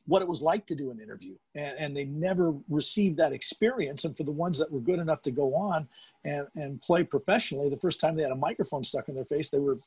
[0.08, 4.06] what it was like to do an interview and, and, they never received that experience.
[4.06, 5.88] And for the ones that were good enough to go on
[6.24, 9.50] and, and play professionally the first time they had a microphone stuck in their face
[9.50, 9.80] they were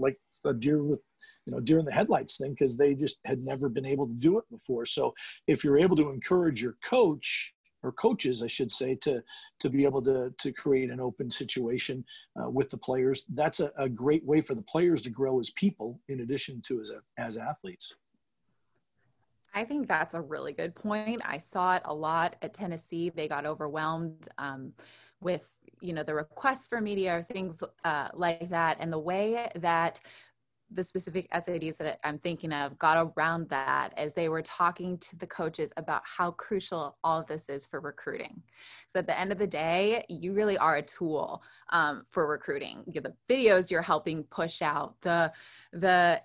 [0.00, 1.00] like a deer with
[1.46, 4.14] you know deer in the headlights thing because they just had never been able to
[4.14, 4.86] do it before.
[4.86, 5.14] So
[5.46, 9.22] if you're able to encourage your coach or coaches i should say to
[9.58, 12.04] to be able to to create an open situation
[12.40, 15.50] uh, with the players that's a, a, great way for the players to grow as
[15.50, 17.94] people in addition to as as athletes
[19.52, 21.22] I think that's a really good point.
[21.24, 23.10] I saw it a lot at Tennessee.
[23.10, 24.72] They got overwhelmed um,
[25.20, 29.50] with you know the requests for media or things uh, like that, and the way
[29.56, 30.00] that
[30.72, 35.16] the specific SIDs that I'm thinking of got around that as they were talking to
[35.16, 38.42] the coaches about how crucial all of this is for recruiting.
[38.88, 42.84] So at the end of the day, you really are a tool um, for recruiting.
[42.86, 45.32] The videos you're helping push out, the
[45.72, 46.22] the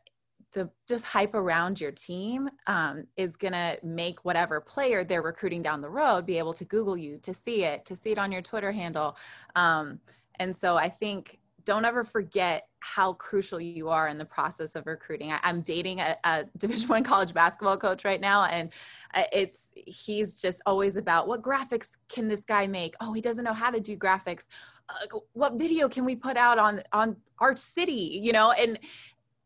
[0.55, 5.61] the just hype around your team um, is going to make whatever player they're recruiting
[5.61, 8.31] down the road be able to google you to see it to see it on
[8.31, 9.17] your twitter handle
[9.57, 9.99] um,
[10.39, 14.85] and so i think don't ever forget how crucial you are in the process of
[14.85, 15.31] recruiting.
[15.31, 18.69] I, am dating a, a Division One college basketball coach right now, and
[19.13, 22.95] uh, it's he's just always about what graphics can this guy make?
[23.01, 24.45] Oh, he doesn't know how to do graphics.
[24.87, 28.19] Uh, what video can we put out on on Arch City?
[28.21, 28.79] You know, and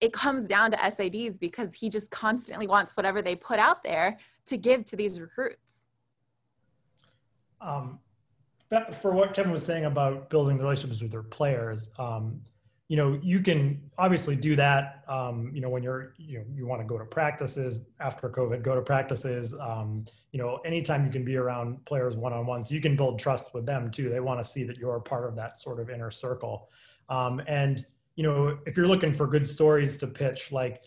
[0.02, 4.18] it comes down to SIDs because he just constantly wants whatever they put out there
[4.46, 5.82] to give to these recruits.
[7.62, 8.00] Um,
[9.02, 12.40] for what Kevin was saying about building relationships with their players, um,
[12.88, 15.04] you know, you can obviously do that.
[15.08, 18.64] Um, you know, when you're, you know, you want to go to practices after COVID,
[18.64, 19.54] go to practices.
[19.60, 22.96] Um, you know, anytime you can be around players one on one, so you can
[22.96, 24.10] build trust with them too.
[24.10, 26.70] They want to see that you're part of that sort of inner circle.
[27.10, 30.82] Um, and you know, if you're looking for good stories to pitch, like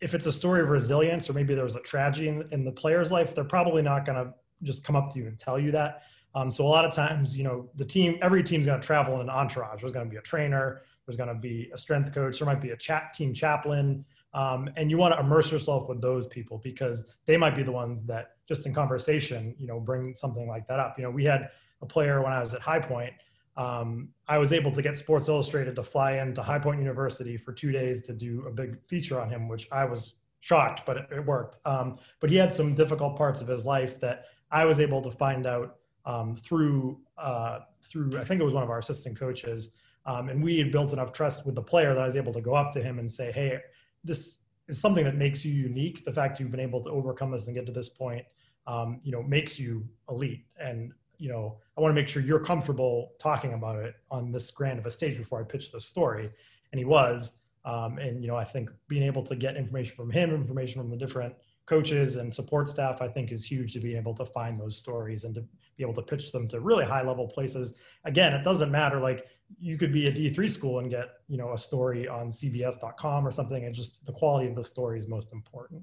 [0.00, 2.72] if it's a story of resilience or maybe there was a tragedy in, in the
[2.72, 5.70] player's life, they're probably not going to just come up to you and tell you
[5.70, 6.02] that
[6.34, 9.14] um, so a lot of times, you know, the team, every team's going to travel
[9.14, 9.80] in an entourage.
[9.80, 12.60] There's going to be a trainer, there's going to be a strength coach, there might
[12.60, 16.58] be a chat team chaplain, um, and you want to immerse yourself with those people
[16.58, 20.66] because they might be the ones that just in conversation, you know, bring something like
[20.68, 20.98] that up.
[20.98, 21.48] You know, we had
[21.80, 23.14] a player when I was at High Point.
[23.56, 27.52] Um, I was able to get Sports Illustrated to fly into High Point University for
[27.52, 31.06] two days to do a big feature on him, which I was shocked, but it,
[31.10, 31.58] it worked.
[31.64, 35.10] Um, but he had some difficult parts of his life that I was able to
[35.10, 35.77] find out
[36.08, 39.70] um, through uh, through I think it was one of our assistant coaches,
[40.06, 42.40] um, and we had built enough trust with the player that I was able to
[42.40, 43.60] go up to him and say, "Hey,
[44.02, 46.04] this is something that makes you unique.
[46.04, 48.24] The fact you've been able to overcome this and get to this point,
[48.66, 50.44] um, you know, makes you elite.
[50.58, 54.50] And you know, I want to make sure you're comfortable talking about it on this
[54.50, 56.30] grand of a stage before I pitch the story.
[56.72, 57.34] And he was.
[57.64, 60.90] Um, and you know, I think being able to get information from him, information from
[60.90, 61.34] the different
[61.68, 65.24] coaches and support staff, I think is huge to be able to find those stories
[65.24, 65.42] and to
[65.76, 67.74] be able to pitch them to really high level places.
[68.04, 68.98] Again, it doesn't matter.
[69.00, 69.26] Like
[69.60, 73.30] you could be a D3 school and get, you know, a story on CBS.com or
[73.30, 73.66] something.
[73.66, 75.82] And just the quality of the story is most important.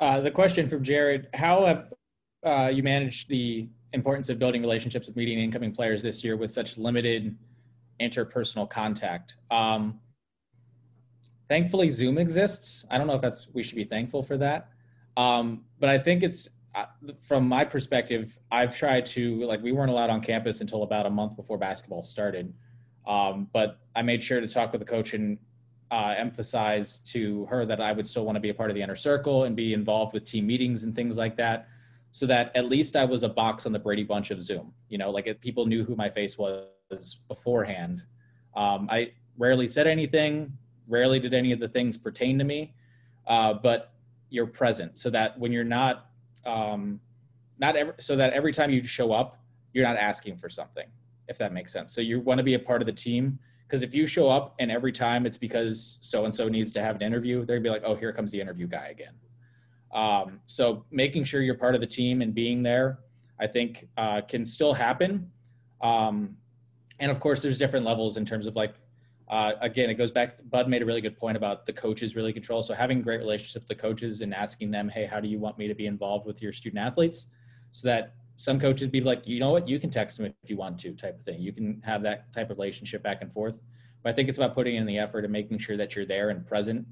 [0.00, 1.92] Uh, the question from Jared, how have
[2.44, 6.50] uh, you managed the importance of building relationships with meeting incoming players this year with
[6.50, 7.36] such limited
[8.00, 9.36] interpersonal contact?
[9.52, 10.00] Um,
[11.48, 12.84] thankfully zoom exists.
[12.90, 14.70] I don't know if that's we should be thankful for that.
[15.16, 16.86] Um, but i think it's uh,
[17.20, 21.10] from my perspective i've tried to like we weren't allowed on campus until about a
[21.10, 22.52] month before basketball started.
[23.06, 25.38] Um, but i made sure to talk with the coach and
[25.90, 28.82] uh, emphasize to her that i would still want to be a part of the
[28.82, 31.68] inner circle and be involved with team meetings and things like that
[32.10, 34.72] so that at least i was a box on the brady bunch of zoom.
[34.88, 38.02] You know like people knew who my face was beforehand.
[38.56, 40.56] Um, i rarely said anything
[40.88, 42.74] Rarely did any of the things pertain to me,
[43.26, 43.92] uh, but
[44.30, 46.10] you're present so that when you're not,
[46.44, 47.00] um,
[47.58, 49.38] not every, so that every time you show up,
[49.72, 50.86] you're not asking for something,
[51.28, 51.94] if that makes sense.
[51.94, 54.54] So you want to be a part of the team because if you show up
[54.58, 57.64] and every time it's because so and so needs to have an interview, they're gonna
[57.64, 59.14] be like, oh, here comes the interview guy again.
[59.92, 62.98] Um, so making sure you're part of the team and being there,
[63.40, 65.30] I think, uh, can still happen.
[65.80, 66.36] Um,
[67.00, 68.74] and of course, there's different levels in terms of like
[69.28, 70.36] uh, again, it goes back.
[70.50, 72.62] Bud made a really good point about the coaches really control.
[72.62, 75.56] So having great relationships with the coaches and asking them, "Hey, how do you want
[75.56, 77.28] me to be involved with your student athletes?"
[77.72, 79.66] So that some coaches be like, "You know what?
[79.66, 81.40] You can text them if you want to," type of thing.
[81.40, 83.62] You can have that type of relationship back and forth.
[84.02, 86.28] But I think it's about putting in the effort and making sure that you're there
[86.28, 86.86] and present,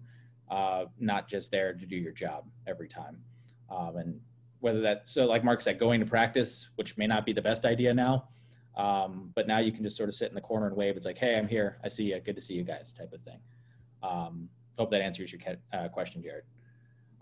[0.51, 3.19] uh, not just there to do your job every time.
[3.71, 4.21] Um, and
[4.61, 7.67] whether that so, like Mark said, going to practice, which may not be the best
[7.67, 8.29] idea now
[8.77, 10.97] um, but now you can just sort of sit in the corner and wave.
[10.97, 11.79] It's like, hey, I'm here.
[11.85, 12.21] I see you.
[12.21, 13.39] Good to see you guys, type of thing.
[14.03, 15.41] Um, hope that answers your
[15.73, 16.45] uh, question, Jared.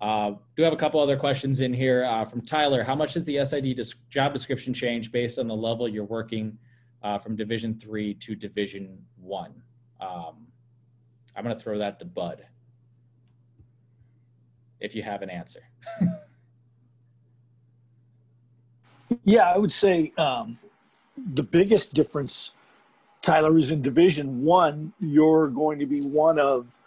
[0.01, 2.83] Uh, do have a couple other questions in here uh, from Tyler.
[2.83, 6.57] How much does the SID job description change based on the level you're working
[7.03, 9.63] uh, from Division three to Division one?
[10.01, 10.47] Um,
[11.37, 12.47] I'm going to throw that to Bud
[14.81, 15.61] if you have an answer.
[19.25, 20.59] yeah, I would say um,
[21.27, 22.53] the biggest difference,
[23.23, 24.93] Tyler, is in Division One.
[25.01, 26.81] You're going to be one of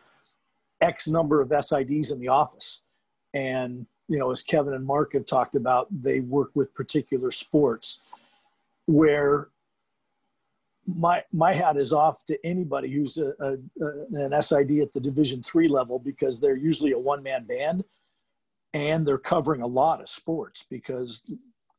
[0.81, 2.81] X number of SIDs in the office,
[3.33, 8.01] and you know, as Kevin and Mark have talked about, they work with particular sports
[8.85, 9.49] where
[10.85, 13.57] my my hat is off to anybody who's a, a,
[14.13, 17.83] an SID at the Division three level because they're usually a one man band,
[18.73, 21.33] and they're covering a lot of sports because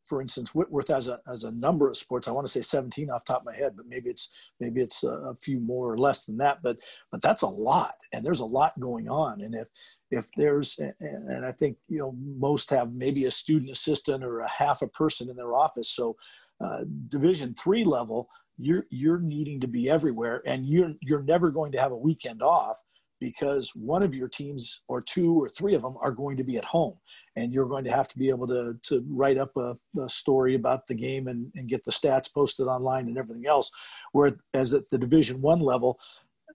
[0.04, 2.28] for instance, Whitworth has a, has a number of sports.
[2.28, 4.28] I want to say 17 off top of my head, but maybe it's
[4.60, 6.62] maybe it's a, a, few more or less than that.
[6.62, 6.78] But
[7.10, 9.40] but that's a lot, and there's a lot going on.
[9.40, 9.68] And if
[10.10, 14.48] if there's and I think you know most have maybe a student assistant or a
[14.48, 15.88] half a person in their office.
[15.90, 16.16] So
[16.62, 21.72] uh, Division three level, you're you're needing to be everywhere, and you're you're never going
[21.72, 22.76] to have a weekend off
[23.20, 26.56] because one of your teams or two or three of them are going to be
[26.56, 26.96] at home
[27.36, 30.54] and you're going to have to be able to, to write up a, a story
[30.54, 33.70] about the game and, and get the stats posted online and everything else.
[34.12, 35.98] Whereas at the division one level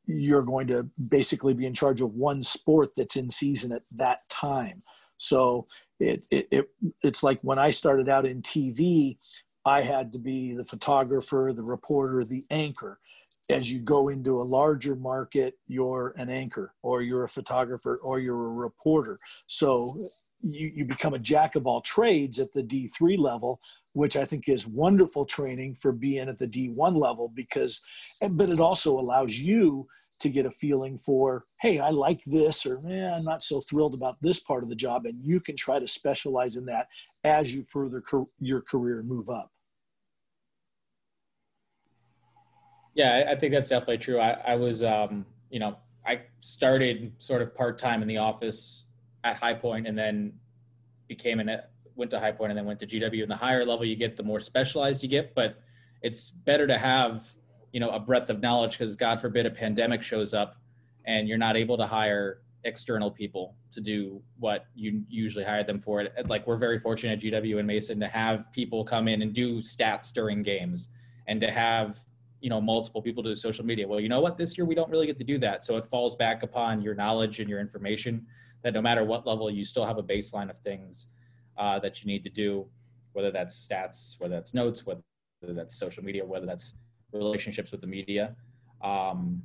[0.06, 4.18] you're going to basically be in charge of one sport that's in season at that
[4.30, 4.82] time.
[5.18, 5.68] So
[6.00, 6.70] it, it, it
[7.04, 9.18] it's like when i started out in tv
[9.66, 13.00] i had to be the photographer the reporter the anchor
[13.50, 18.20] as you go into a larger market, you're an anchor or you're a photographer or
[18.20, 19.18] you're a reporter.
[19.48, 20.00] So
[20.42, 23.60] you, you become a jack of all trades at the D3 level,
[23.94, 27.82] which I think is wonderful training for being at the D1 level because,
[28.38, 29.88] but it also allows you
[30.20, 33.94] to get a feeling for, hey, I like this, or eh, I'm not so thrilled
[33.94, 35.06] about this part of the job.
[35.06, 36.88] And you can try to specialize in that
[37.24, 38.04] as you further
[38.40, 39.50] your career move up.
[43.00, 44.20] Yeah, I think that's definitely true.
[44.20, 48.84] I, I was, um, you know, I started sort of part time in the office
[49.24, 50.34] at High Point, and then
[51.08, 51.62] became an
[51.96, 53.22] went to High Point, and then went to GW.
[53.22, 55.34] And the higher level you get, the more specialized you get.
[55.34, 55.62] But
[56.02, 57.24] it's better to have,
[57.72, 60.58] you know, a breadth of knowledge because God forbid a pandemic shows up,
[61.06, 65.80] and you're not able to hire external people to do what you usually hire them
[65.80, 66.06] for.
[66.28, 69.60] Like we're very fortunate at GW and Mason to have people come in and do
[69.60, 70.90] stats during games,
[71.28, 72.04] and to have
[72.42, 74.90] you know multiple people to social media well you know what this year we don't
[74.90, 78.26] really get to do that so it falls back upon your knowledge and your information
[78.64, 81.08] that no matter what level you still have a baseline of things
[81.58, 82.66] uh, that you need to do,
[83.14, 85.02] whether that's stats, whether that's notes, whether
[85.42, 86.76] that's social media, whether that's
[87.12, 88.36] relationships with the media.
[88.82, 89.44] Um,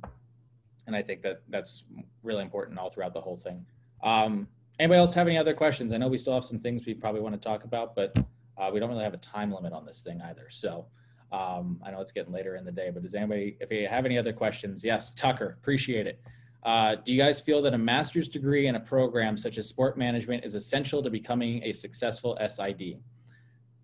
[0.87, 1.83] and I think that that's
[2.23, 3.65] really important all throughout the whole thing.
[4.03, 4.47] Um,
[4.79, 5.93] anybody else have any other questions?
[5.93, 8.15] I know we still have some things we probably want to talk about, but
[8.57, 10.47] uh, we don't really have a time limit on this thing either.
[10.49, 10.85] So
[11.31, 14.05] um, I know it's getting later in the day, but does anybody, if you have
[14.05, 16.21] any other questions, yes, Tucker, appreciate it.
[16.63, 19.97] Uh, do you guys feel that a master's degree in a program such as sport
[19.97, 22.99] management is essential to becoming a successful SID?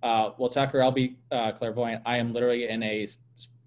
[0.01, 2.01] Uh, well, Tucker, I'll be uh, clairvoyant.
[2.05, 3.07] I am literally in a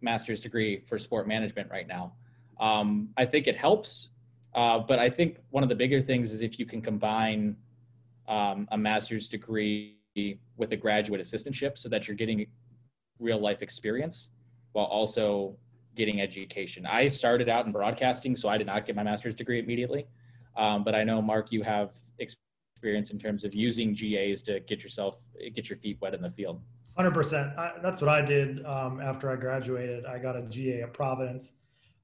[0.01, 2.15] master's degree for sport management right now.
[2.59, 4.09] Um, I think it helps,
[4.55, 7.57] uh, but I think one of the bigger things is if you can combine
[8.27, 9.99] um, a master's degree
[10.57, 12.47] with a graduate assistantship so that you're getting
[13.19, 14.29] real life experience
[14.73, 15.57] while also
[15.95, 16.87] getting education.
[16.87, 20.07] I started out in broadcasting, so I did not get my master's degree immediately.
[20.57, 24.83] Um, but I know, Mark, you have experience in terms of using GAs to get
[24.83, 25.23] yourself,
[25.55, 26.61] get your feet wet in the field.
[26.99, 27.83] 100%.
[27.83, 30.07] that's what I did um, after I graduated.
[30.07, 31.55] I got a GA at Providence.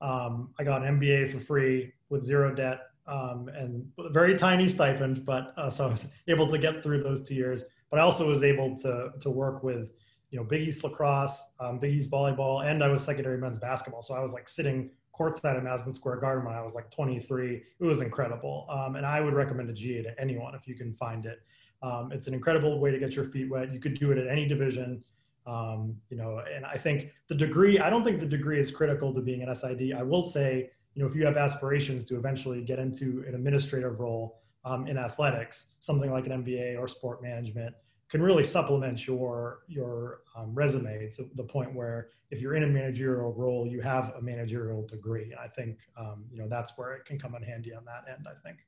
[0.01, 4.69] Um, I got an MBA for free with zero debt um, and a very tiny
[4.69, 7.65] stipend, but uh, so I was able to get through those two years.
[7.91, 9.91] But I also was able to to work with
[10.31, 14.03] you know Big East lacrosse, um, Big East volleyball, and I was secondary men's basketball.
[14.03, 17.63] So I was like sitting courtside at Madison Square Garden when I was like 23.
[17.81, 20.95] It was incredible, um, and I would recommend a GA to anyone if you can
[20.95, 21.41] find it.
[21.83, 23.73] Um, it's an incredible way to get your feet wet.
[23.73, 25.03] You could do it at any division.
[25.47, 29.13] Um, you know, and I think the degree, I don't think the degree is critical
[29.15, 29.95] to being an SID.
[29.97, 33.99] I will say, you know, if you have aspirations to eventually get into an administrative
[33.99, 37.75] role um, in athletics, something like an MBA or sport management
[38.11, 42.67] can really supplement your your um, resume to the point where if you're in a
[42.67, 45.33] managerial role, you have a managerial degree.
[45.41, 48.27] I think um, you know that's where it can come in handy on that end.
[48.29, 48.59] I think.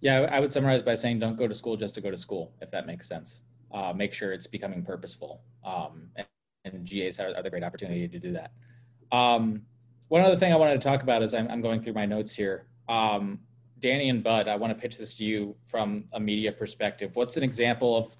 [0.00, 2.52] Yeah, I would summarize by saying don't go to school just to go to school,
[2.60, 3.42] if that makes sense.
[3.72, 5.42] Uh, make sure it's becoming purposeful.
[5.64, 6.26] Um, and,
[6.64, 8.52] and, GAs are, the great opportunity to do that.
[9.10, 9.62] Um,
[10.08, 12.34] one other thing I wanted to talk about is I'm, I'm going through my notes
[12.34, 12.66] here.
[12.88, 13.40] Um,
[13.78, 17.14] Danny and Bud, I want to pitch this to you from a media perspective.
[17.14, 18.16] What's an example of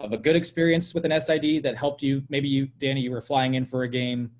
[0.00, 2.22] of a good experience with an SID that helped you?
[2.28, 4.32] Maybe you, Danny, you were flying in for a game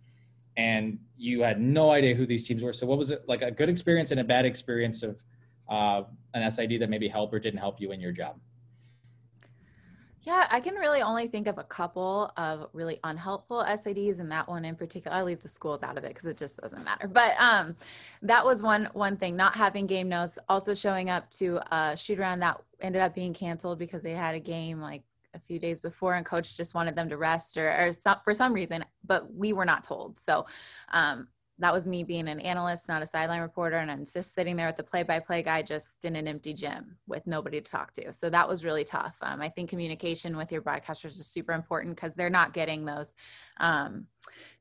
[0.57, 2.73] and you had no idea who these teams were.
[2.73, 5.23] So what was it like a good experience and a bad experience of
[5.69, 6.03] uh,
[6.35, 8.41] an SID that maybe helped or didn't help you in your job?
[10.25, 14.49] Yeah, I can really only think of a couple of really unhelpful SIDs, and that
[14.49, 15.17] one in particular.
[15.17, 17.09] I leave the schools out of it because it just doesn't matter.
[17.09, 17.77] But um,
[18.23, 19.35] that was one one thing.
[19.35, 23.35] Not having game notes, also showing up to a shoot around that ended up being
[23.35, 25.03] canceled because they had a game like
[25.35, 28.33] a few days before, and coach just wanted them to rest or, or some, for
[28.33, 30.21] some reason, but we were not told.
[30.21, 30.47] So
[30.93, 31.27] um,
[31.63, 33.77] that was me being an analyst, not a sideline reporter.
[33.77, 36.53] And I'm just sitting there with the play by play guy, just in an empty
[36.53, 38.13] gym with nobody to talk to.
[38.13, 39.17] So that was really tough.
[39.23, 43.15] Um, I think communication with your broadcasters is super important because they're not getting those
[43.59, 44.07] um,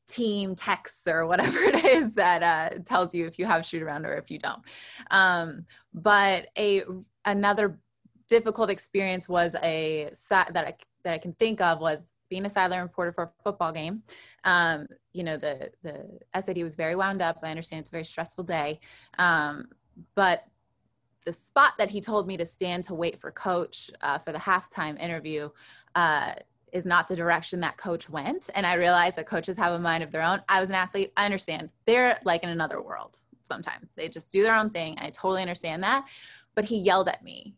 [0.07, 4.05] team texts or whatever it is that uh, tells you if you have shoot around
[4.05, 4.61] or if you don't.
[5.09, 6.83] Um, but a
[7.25, 7.79] another
[8.27, 10.73] difficult experience was a that I,
[11.03, 11.99] that I can think of was
[12.31, 14.01] being a sideline reporter for a football game,
[14.45, 17.37] um, you know, the the SID was very wound up.
[17.43, 18.79] I understand it's a very stressful day,
[19.19, 19.67] um,
[20.15, 20.45] but
[21.25, 24.39] the spot that he told me to stand to wait for coach uh, for the
[24.39, 25.49] halftime interview
[25.93, 26.33] uh,
[26.71, 28.49] is not the direction that coach went.
[28.55, 30.41] And I realized that coaches have a mind of their own.
[30.47, 31.11] I was an athlete.
[31.17, 31.69] I understand.
[31.85, 33.89] They're like in another world sometimes.
[33.95, 34.95] They just do their own thing.
[34.99, 36.05] I totally understand that.
[36.55, 37.55] But he yelled at me.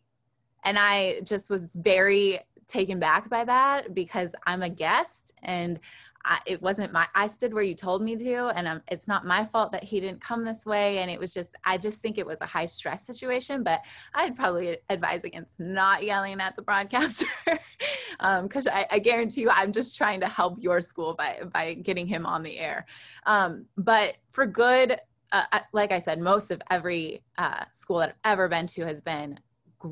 [0.64, 5.80] And I just was very taken back by that because I'm a guest and
[6.24, 9.26] I, it wasn't my i stood where you told me to and um, it's not
[9.26, 10.98] my fault that he didn't come this way.
[10.98, 13.80] And it was just i just think it was a high stress situation but
[14.14, 17.26] i'd probably advise against not yelling at the broadcaster
[18.42, 21.74] because um, I, I, guarantee you i'm just trying to help your school by by
[21.74, 22.86] getting him on the air.
[23.26, 24.98] Um, but for good
[25.32, 29.00] uh, like i said most of every uh, school that i've ever been to has
[29.00, 29.38] been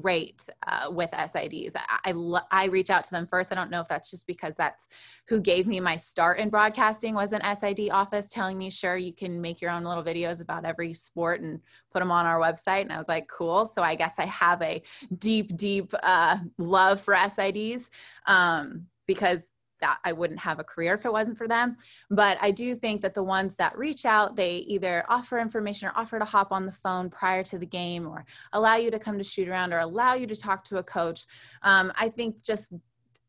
[0.00, 1.72] great uh, with SIDs.
[1.76, 3.52] I, I, I reach out to them first.
[3.52, 4.88] I don't know if that's just because that's
[5.28, 9.12] who gave me my start in broadcasting was an SID office telling me, sure, you
[9.12, 11.60] can make your own little videos about every sport and
[11.92, 12.82] put them on our website.
[12.82, 13.66] And I was like, cool.
[13.66, 14.82] So I guess I have a
[15.18, 17.88] deep, deep uh, love for SIDs
[18.26, 19.40] um, because
[19.82, 21.76] that I wouldn't have a career if it wasn't for them.
[22.10, 25.92] But I do think that the ones that reach out, they either offer information or
[25.94, 28.24] offer to hop on the phone prior to the game or
[28.54, 31.26] allow you to come to shoot around or allow you to talk to a coach.
[31.62, 32.72] Um, I think just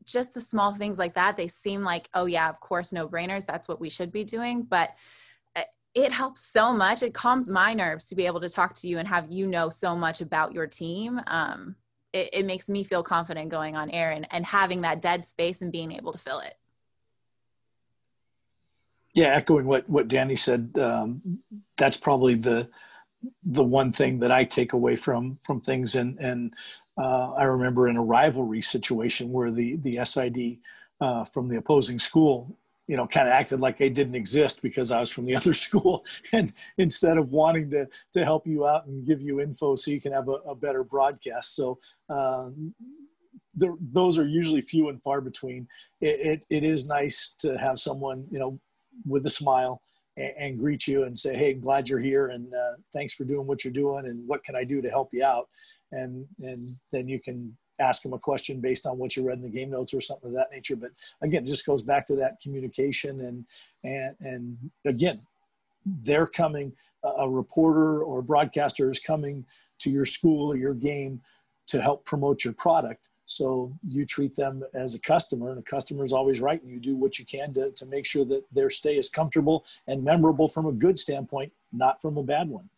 [0.06, 3.45] just the small things like that, they seem like, oh yeah, of course, no brainers.
[3.45, 4.64] That's what we should be doing.
[4.64, 4.89] But
[5.95, 7.04] it helps so much.
[7.04, 9.70] It calms my nerves to be able to talk to you and have you know
[9.70, 11.22] so much about your team.
[11.28, 11.76] Um,
[12.14, 15.61] it, it makes me feel confident going on air and, and having that dead space
[15.61, 16.53] and being able to fill it.
[19.14, 21.39] Yeah, echoing what what Danny said, um,
[21.78, 22.70] that's probably the
[23.43, 25.95] the one thing that I take away from from things.
[25.95, 26.53] And and
[26.97, 30.57] uh, I remember in a rivalry situation where the the SID
[30.99, 32.57] uh, from the opposing school
[32.88, 35.53] you know, kind of acted like they didn't exist because I was from the other
[35.53, 36.05] school.
[36.34, 40.01] And instead of wanting to, to help you out and give you info so you
[40.01, 41.55] can have a, a better broadcast.
[41.55, 41.79] So
[42.09, 42.73] um,
[43.55, 45.67] those are usually few and far between.
[46.01, 48.59] It, it, it is nice to have someone, you know,
[49.05, 49.81] with a smile
[50.17, 52.27] and, and greet you and say, Hey, glad you're here.
[52.27, 54.07] And uh, thanks for doing what you're doing.
[54.07, 55.47] And what can I do to help you out?
[55.91, 56.59] And, and
[56.91, 59.69] then you can ask them a question based on what you read in the game
[59.69, 60.76] notes or something of that nature.
[60.76, 63.45] But again, it just goes back to that communication and
[63.84, 65.15] and and again,
[65.86, 66.74] they're coming.
[67.19, 69.45] A reporter or a broadcaster is coming
[69.80, 71.21] to your school or your game
[71.67, 73.09] to help promote your product.
[73.26, 76.80] So you treat them as a customer, and a customer is always right, and you
[76.80, 80.47] do what you can to, to make sure that their stay is comfortable and memorable
[80.47, 82.69] from a good standpoint, not from a bad one.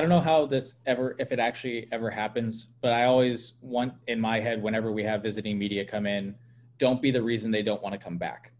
[0.00, 3.92] I don't know how this ever, if it actually ever happens, but I always want
[4.06, 6.36] in my head, whenever we have visiting media come in,
[6.78, 8.50] don't be the reason they don't want to come back.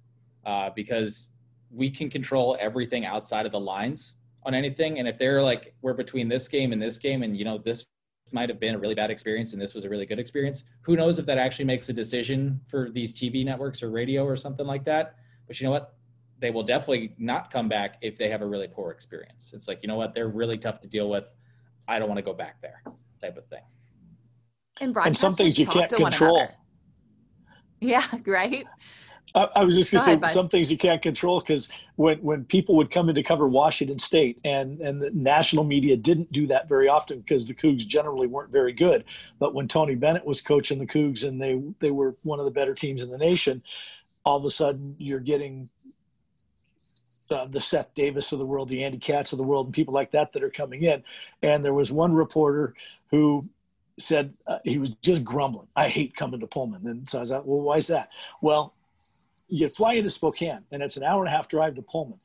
[0.45, 1.31] Uh, because
[1.71, 4.99] we can control everything outside of the lines on anything.
[4.99, 7.87] And if they're like, we're between this game and this game, and you know, this
[8.33, 10.95] might have been a really bad experience and this was a really good experience, who
[10.95, 14.67] knows if that actually makes a decision for these TV networks or radio or something
[14.67, 15.15] like that.
[15.47, 15.95] But you know what?
[16.41, 19.53] They will definitely not come back if they have a really poor experience.
[19.55, 21.25] It's like, you know what, they're really tough to deal with.
[21.87, 22.83] I don't want to go back there,
[23.21, 23.63] type of thing.
[24.81, 26.49] And, and some things you can't control.
[27.81, 28.67] Yeah, right.
[29.35, 32.19] I, I was just going to say ahead, some things you can't control because when
[32.19, 36.33] when people would come in to cover Washington State and and the national media didn't
[36.33, 39.05] do that very often because the Cougs generally weren't very good.
[39.39, 42.51] But when Tony Bennett was coaching the Cougs and they they were one of the
[42.51, 43.63] better teams in the nation,
[44.25, 45.69] all of a sudden you're getting
[47.31, 49.95] uh, the Seth Davis of the world, the Andy Katz of the world, and people
[49.95, 51.03] like that that are coming in.
[51.43, 52.75] And there was one reporter
[53.11, 53.49] who
[53.99, 55.69] said uh, he was just grumbling.
[55.77, 56.87] I hate coming to Pullman.
[56.87, 58.09] And so I was like, well, why is that?
[58.41, 58.75] Well,
[59.49, 62.21] you fly into Spokane, and it's an hour and a half drive to Pullman.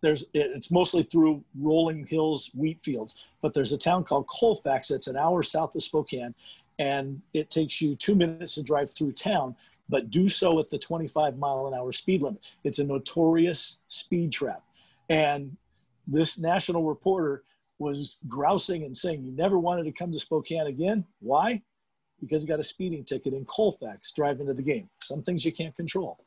[0.00, 5.08] There's it's mostly through rolling hills, wheat fields, but there's a town called Colfax that's
[5.08, 6.36] an hour south of Spokane,
[6.78, 9.56] and it takes you two minutes to drive through town
[9.88, 12.40] but do so at the 25 mile an hour speed limit.
[12.64, 14.62] It's a notorious speed trap.
[15.08, 15.56] And
[16.06, 17.42] this national reporter
[17.78, 21.04] was grousing and saying he never wanted to come to Spokane again.
[21.20, 21.62] Why?
[22.20, 24.90] Because he got a speeding ticket in Colfax driving to the game.
[25.02, 26.18] Some things you can't control.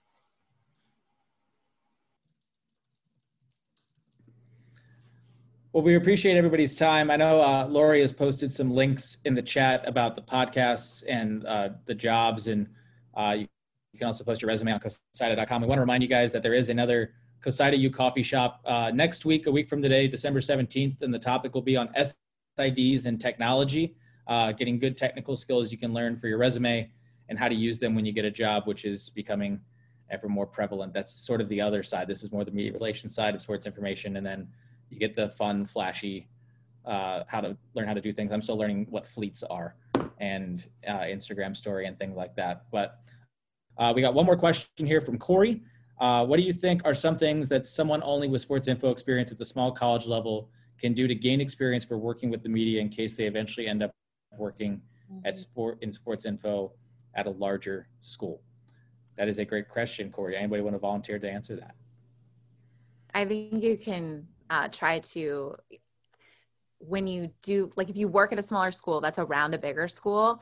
[5.73, 7.09] Well, we appreciate everybody's time.
[7.09, 11.45] I know uh, Lori has posted some links in the chat about the podcasts and
[11.45, 12.67] uh, the jobs, and
[13.15, 13.47] uh, you,
[13.93, 15.61] you, can also post your resume on CoSIDA.com.
[15.61, 18.91] We want to remind you guys that there is another CoSIDA U coffee shop uh,
[18.93, 21.89] next week, a week from today, December 17th, and the topic will be on
[22.59, 23.95] SIDs and technology,
[24.27, 26.89] uh, getting good technical skills you can learn for your resume
[27.29, 29.59] and how to use them when you get a job, which is becoming
[30.09, 30.93] ever more prevalent.
[30.93, 32.07] That's sort of the other side.
[32.07, 34.47] This is more the media relations side of sports information, and then
[34.89, 36.27] you get the fun, flashy,
[36.85, 38.31] uh, how to learn how to do things.
[38.31, 39.75] I'm still learning what fleets are
[40.21, 42.65] and uh, Instagram story and things like that.
[42.71, 42.99] But
[43.77, 45.63] uh, we got one more question here from Corey.
[45.99, 49.31] Uh, what do you think are some things that someone only with sports info experience
[49.31, 50.49] at the small college level
[50.79, 53.83] can do to gain experience for working with the media in case they eventually end
[53.83, 53.91] up
[54.37, 55.25] working mm-hmm.
[55.25, 56.71] at sport in sports info
[57.15, 58.41] at a larger school?
[59.17, 60.37] That is a great question, Corey.
[60.37, 61.75] Anybody want to volunteer to answer that?
[63.13, 65.55] I think you can uh, try to
[66.87, 69.87] when you do like if you work at a smaller school that's around a bigger
[69.87, 70.41] school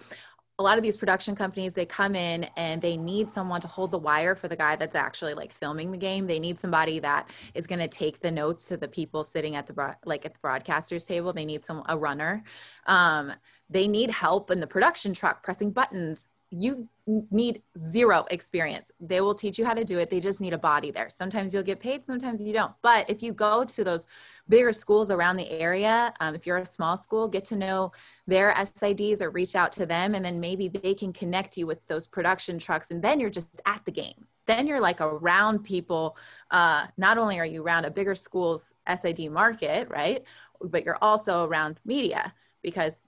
[0.59, 3.91] a lot of these production companies they come in and they need someone to hold
[3.91, 6.27] the wire for the guy that's actually like filming the game.
[6.27, 9.65] They need somebody that is going to take the notes to the people sitting at
[9.65, 11.31] the like at the broadcasters table.
[11.31, 12.43] They need some a runner.
[12.87, 13.31] Um,
[13.69, 16.27] they need help in the production truck pressing buttons.
[16.51, 16.89] You
[17.31, 18.91] need zero experience.
[18.99, 20.09] They will teach you how to do it.
[20.09, 21.09] They just need a body there.
[21.09, 22.73] Sometimes you'll get paid sometimes you don't.
[22.81, 24.07] But if you go to those
[24.49, 27.91] bigger schools around the area, um, if you're a small school, get to know
[28.27, 31.85] their SIDs or reach out to them, and then maybe they can connect you with
[31.87, 34.25] those production trucks, and then you're just at the game.
[34.47, 36.17] Then you're like around people.
[36.49, 40.23] Uh, not only are you around a bigger school's SID market, right,
[40.61, 42.33] but you're also around media
[42.63, 43.03] because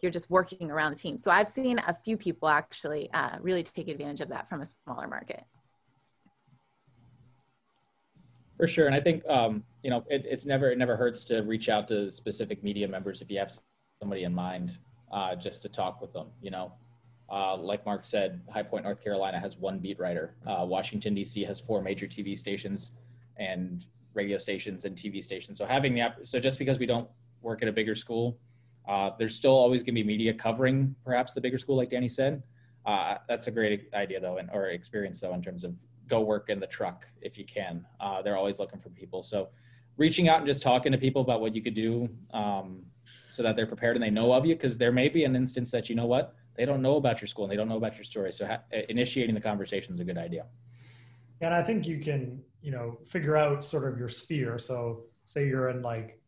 [0.00, 1.18] you're just working around the team.
[1.18, 4.66] So I've seen a few people actually uh, really take advantage of that from a
[4.66, 5.44] smaller market.
[8.56, 11.40] For sure, and I think um, you know it, it's never it never hurts to
[11.42, 13.52] reach out to specific media members if you have
[14.00, 14.78] somebody in mind,
[15.12, 16.28] uh, just to talk with them.
[16.40, 16.72] You know,
[17.30, 20.34] uh, like Mark said, High Point, North Carolina has one beat writer.
[20.46, 21.44] Uh, Washington D.C.
[21.44, 22.92] has four major TV stations
[23.36, 23.84] and
[24.14, 25.58] radio stations and TV stations.
[25.58, 27.08] So having the so just because we don't
[27.42, 28.38] work at a bigger school,
[28.88, 32.08] uh, there's still always going to be media covering perhaps the bigger school, like Danny
[32.08, 32.42] said.
[32.86, 35.74] Uh, that's a great idea though, and or experience though in terms of
[36.08, 37.84] go work in the truck if you can.
[38.00, 39.22] Uh, they're always looking for people.
[39.22, 39.48] So
[39.96, 42.82] reaching out and just talking to people about what you could do um,
[43.28, 45.70] so that they're prepared and they know of you, because there may be an instance
[45.70, 47.96] that you know what they don't know about your school and they don't know about
[47.96, 48.32] your story.
[48.32, 50.46] So ha- initiating the conversation is a good idea.
[51.40, 54.58] And I think you can, you know, figure out sort of your sphere.
[54.58, 56.18] So say you're in like,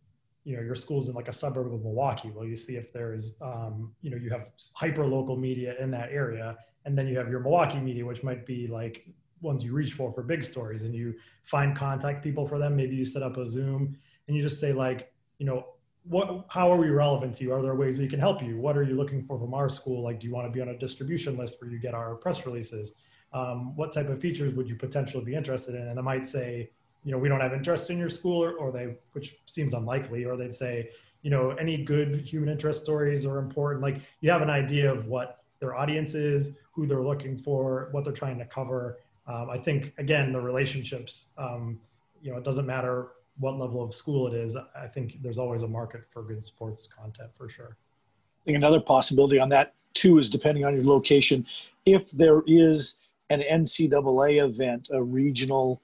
[0.44, 2.30] you know, your school's in like a suburb of Milwaukee.
[2.30, 6.10] Well, you see if there's, um, you know, you have hyper local media in that
[6.10, 9.06] area, and then you have your Milwaukee media, which might be like
[9.40, 12.76] ones you reach for for big stories, and you find contact people for them.
[12.76, 15.66] Maybe you set up a Zoom, and you just say like, you know,
[16.04, 17.52] what, how are we relevant to you?
[17.52, 18.56] Are there ways we can help you?
[18.58, 20.02] What are you looking for from our school?
[20.02, 22.46] Like, do you want to be on a distribution list where you get our press
[22.46, 22.94] releases?
[23.32, 25.88] um, what type of features would you potentially be interested in?
[25.88, 26.70] And I might say,
[27.04, 30.24] you know, we don't have interest in your school, or, or they, which seems unlikely,
[30.24, 30.90] or they'd say,
[31.22, 33.82] you know, any good human interest stories are important.
[33.82, 38.04] Like you have an idea of what their audience is, who they're looking for, what
[38.04, 38.98] they're trying to cover.
[39.28, 41.28] Um, I think again, the relationships.
[41.36, 41.78] Um,
[42.22, 43.08] you know, it doesn't matter
[43.38, 44.56] what level of school it is.
[44.56, 47.76] I think there's always a market for good sports content for sure.
[48.42, 51.46] I think another possibility on that too is depending on your location.
[51.86, 52.94] If there is
[53.30, 55.80] an NCAA event, a regional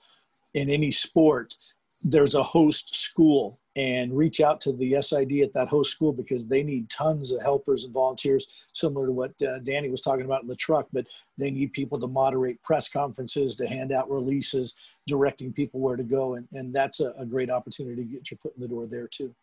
[0.54, 1.56] in any sport,
[2.04, 6.46] there's a host school and reach out to the SID at that host school because
[6.46, 10.42] they need tons of helpers and volunteers, similar to what uh, Danny was talking about
[10.42, 10.86] in the truck.
[10.92, 11.06] But
[11.38, 14.74] they need people to moderate press conferences, to hand out releases,
[15.08, 16.34] directing people where to go.
[16.34, 19.08] And, and that's a, a great opportunity to get your foot in the door there,
[19.08, 19.34] too.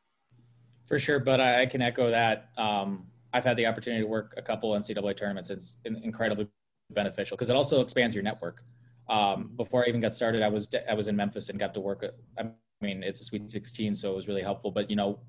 [0.85, 1.19] For sure.
[1.19, 2.49] But I, can echo that.
[2.57, 5.49] Um, I've had the opportunity to work a couple NCAA tournaments.
[5.49, 6.47] It's incredibly
[6.89, 8.63] beneficial because it also expands your network.
[9.09, 11.79] Um, before I even got started, I was I was in Memphis and got to
[11.79, 12.05] work.
[12.37, 12.43] I
[12.85, 14.71] mean, it's a Sweet 16, so it was really helpful.
[14.71, 15.19] But you know,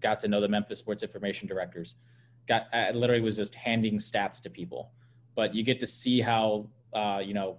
[0.00, 1.94] got to know the Memphis sports information directors.
[2.48, 4.90] Got I literally was just handing stats to people,
[5.34, 7.58] but you get to see how uh, you know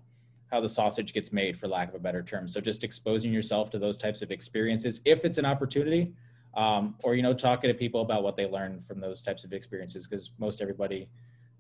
[0.52, 2.48] how the sausage gets made, for lack of a better term.
[2.48, 6.14] So just exposing yourself to those types of experiences, if it's an opportunity,
[6.56, 9.54] um, or you know, talking to people about what they learned from those types of
[9.54, 11.10] experiences, because most everybody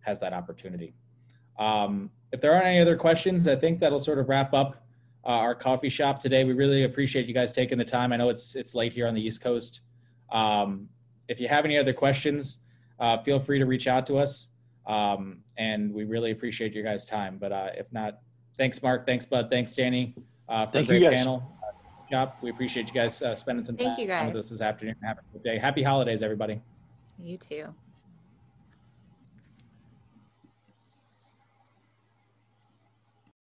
[0.02, 0.94] has that opportunity.
[1.58, 4.83] Um, if there aren't any other questions, I think that'll sort of wrap up
[5.26, 6.44] uh, our coffee shop today.
[6.44, 8.12] We really appreciate you guys taking the time.
[8.12, 9.82] I know it's it's late here on the East Coast.
[10.32, 10.90] Um,
[11.28, 12.58] if you have any other questions,
[13.00, 14.48] uh, feel free to reach out to us.
[14.86, 17.38] Um, and we really appreciate your guys' time.
[17.40, 18.20] But uh, if not,
[18.58, 19.06] thanks, Mark.
[19.06, 19.50] Thanks, Bud.
[19.50, 20.14] Thanks, Danny,
[20.50, 21.20] uh, for Thank a great you guys.
[21.20, 21.50] panel.
[22.12, 22.34] Job.
[22.42, 24.28] We appreciate you guys uh, spending some Thank time you guys.
[24.28, 24.96] with us this afternoon.
[25.04, 25.58] Have a good day.
[25.58, 26.62] Happy holidays, everybody.
[27.18, 27.74] You too.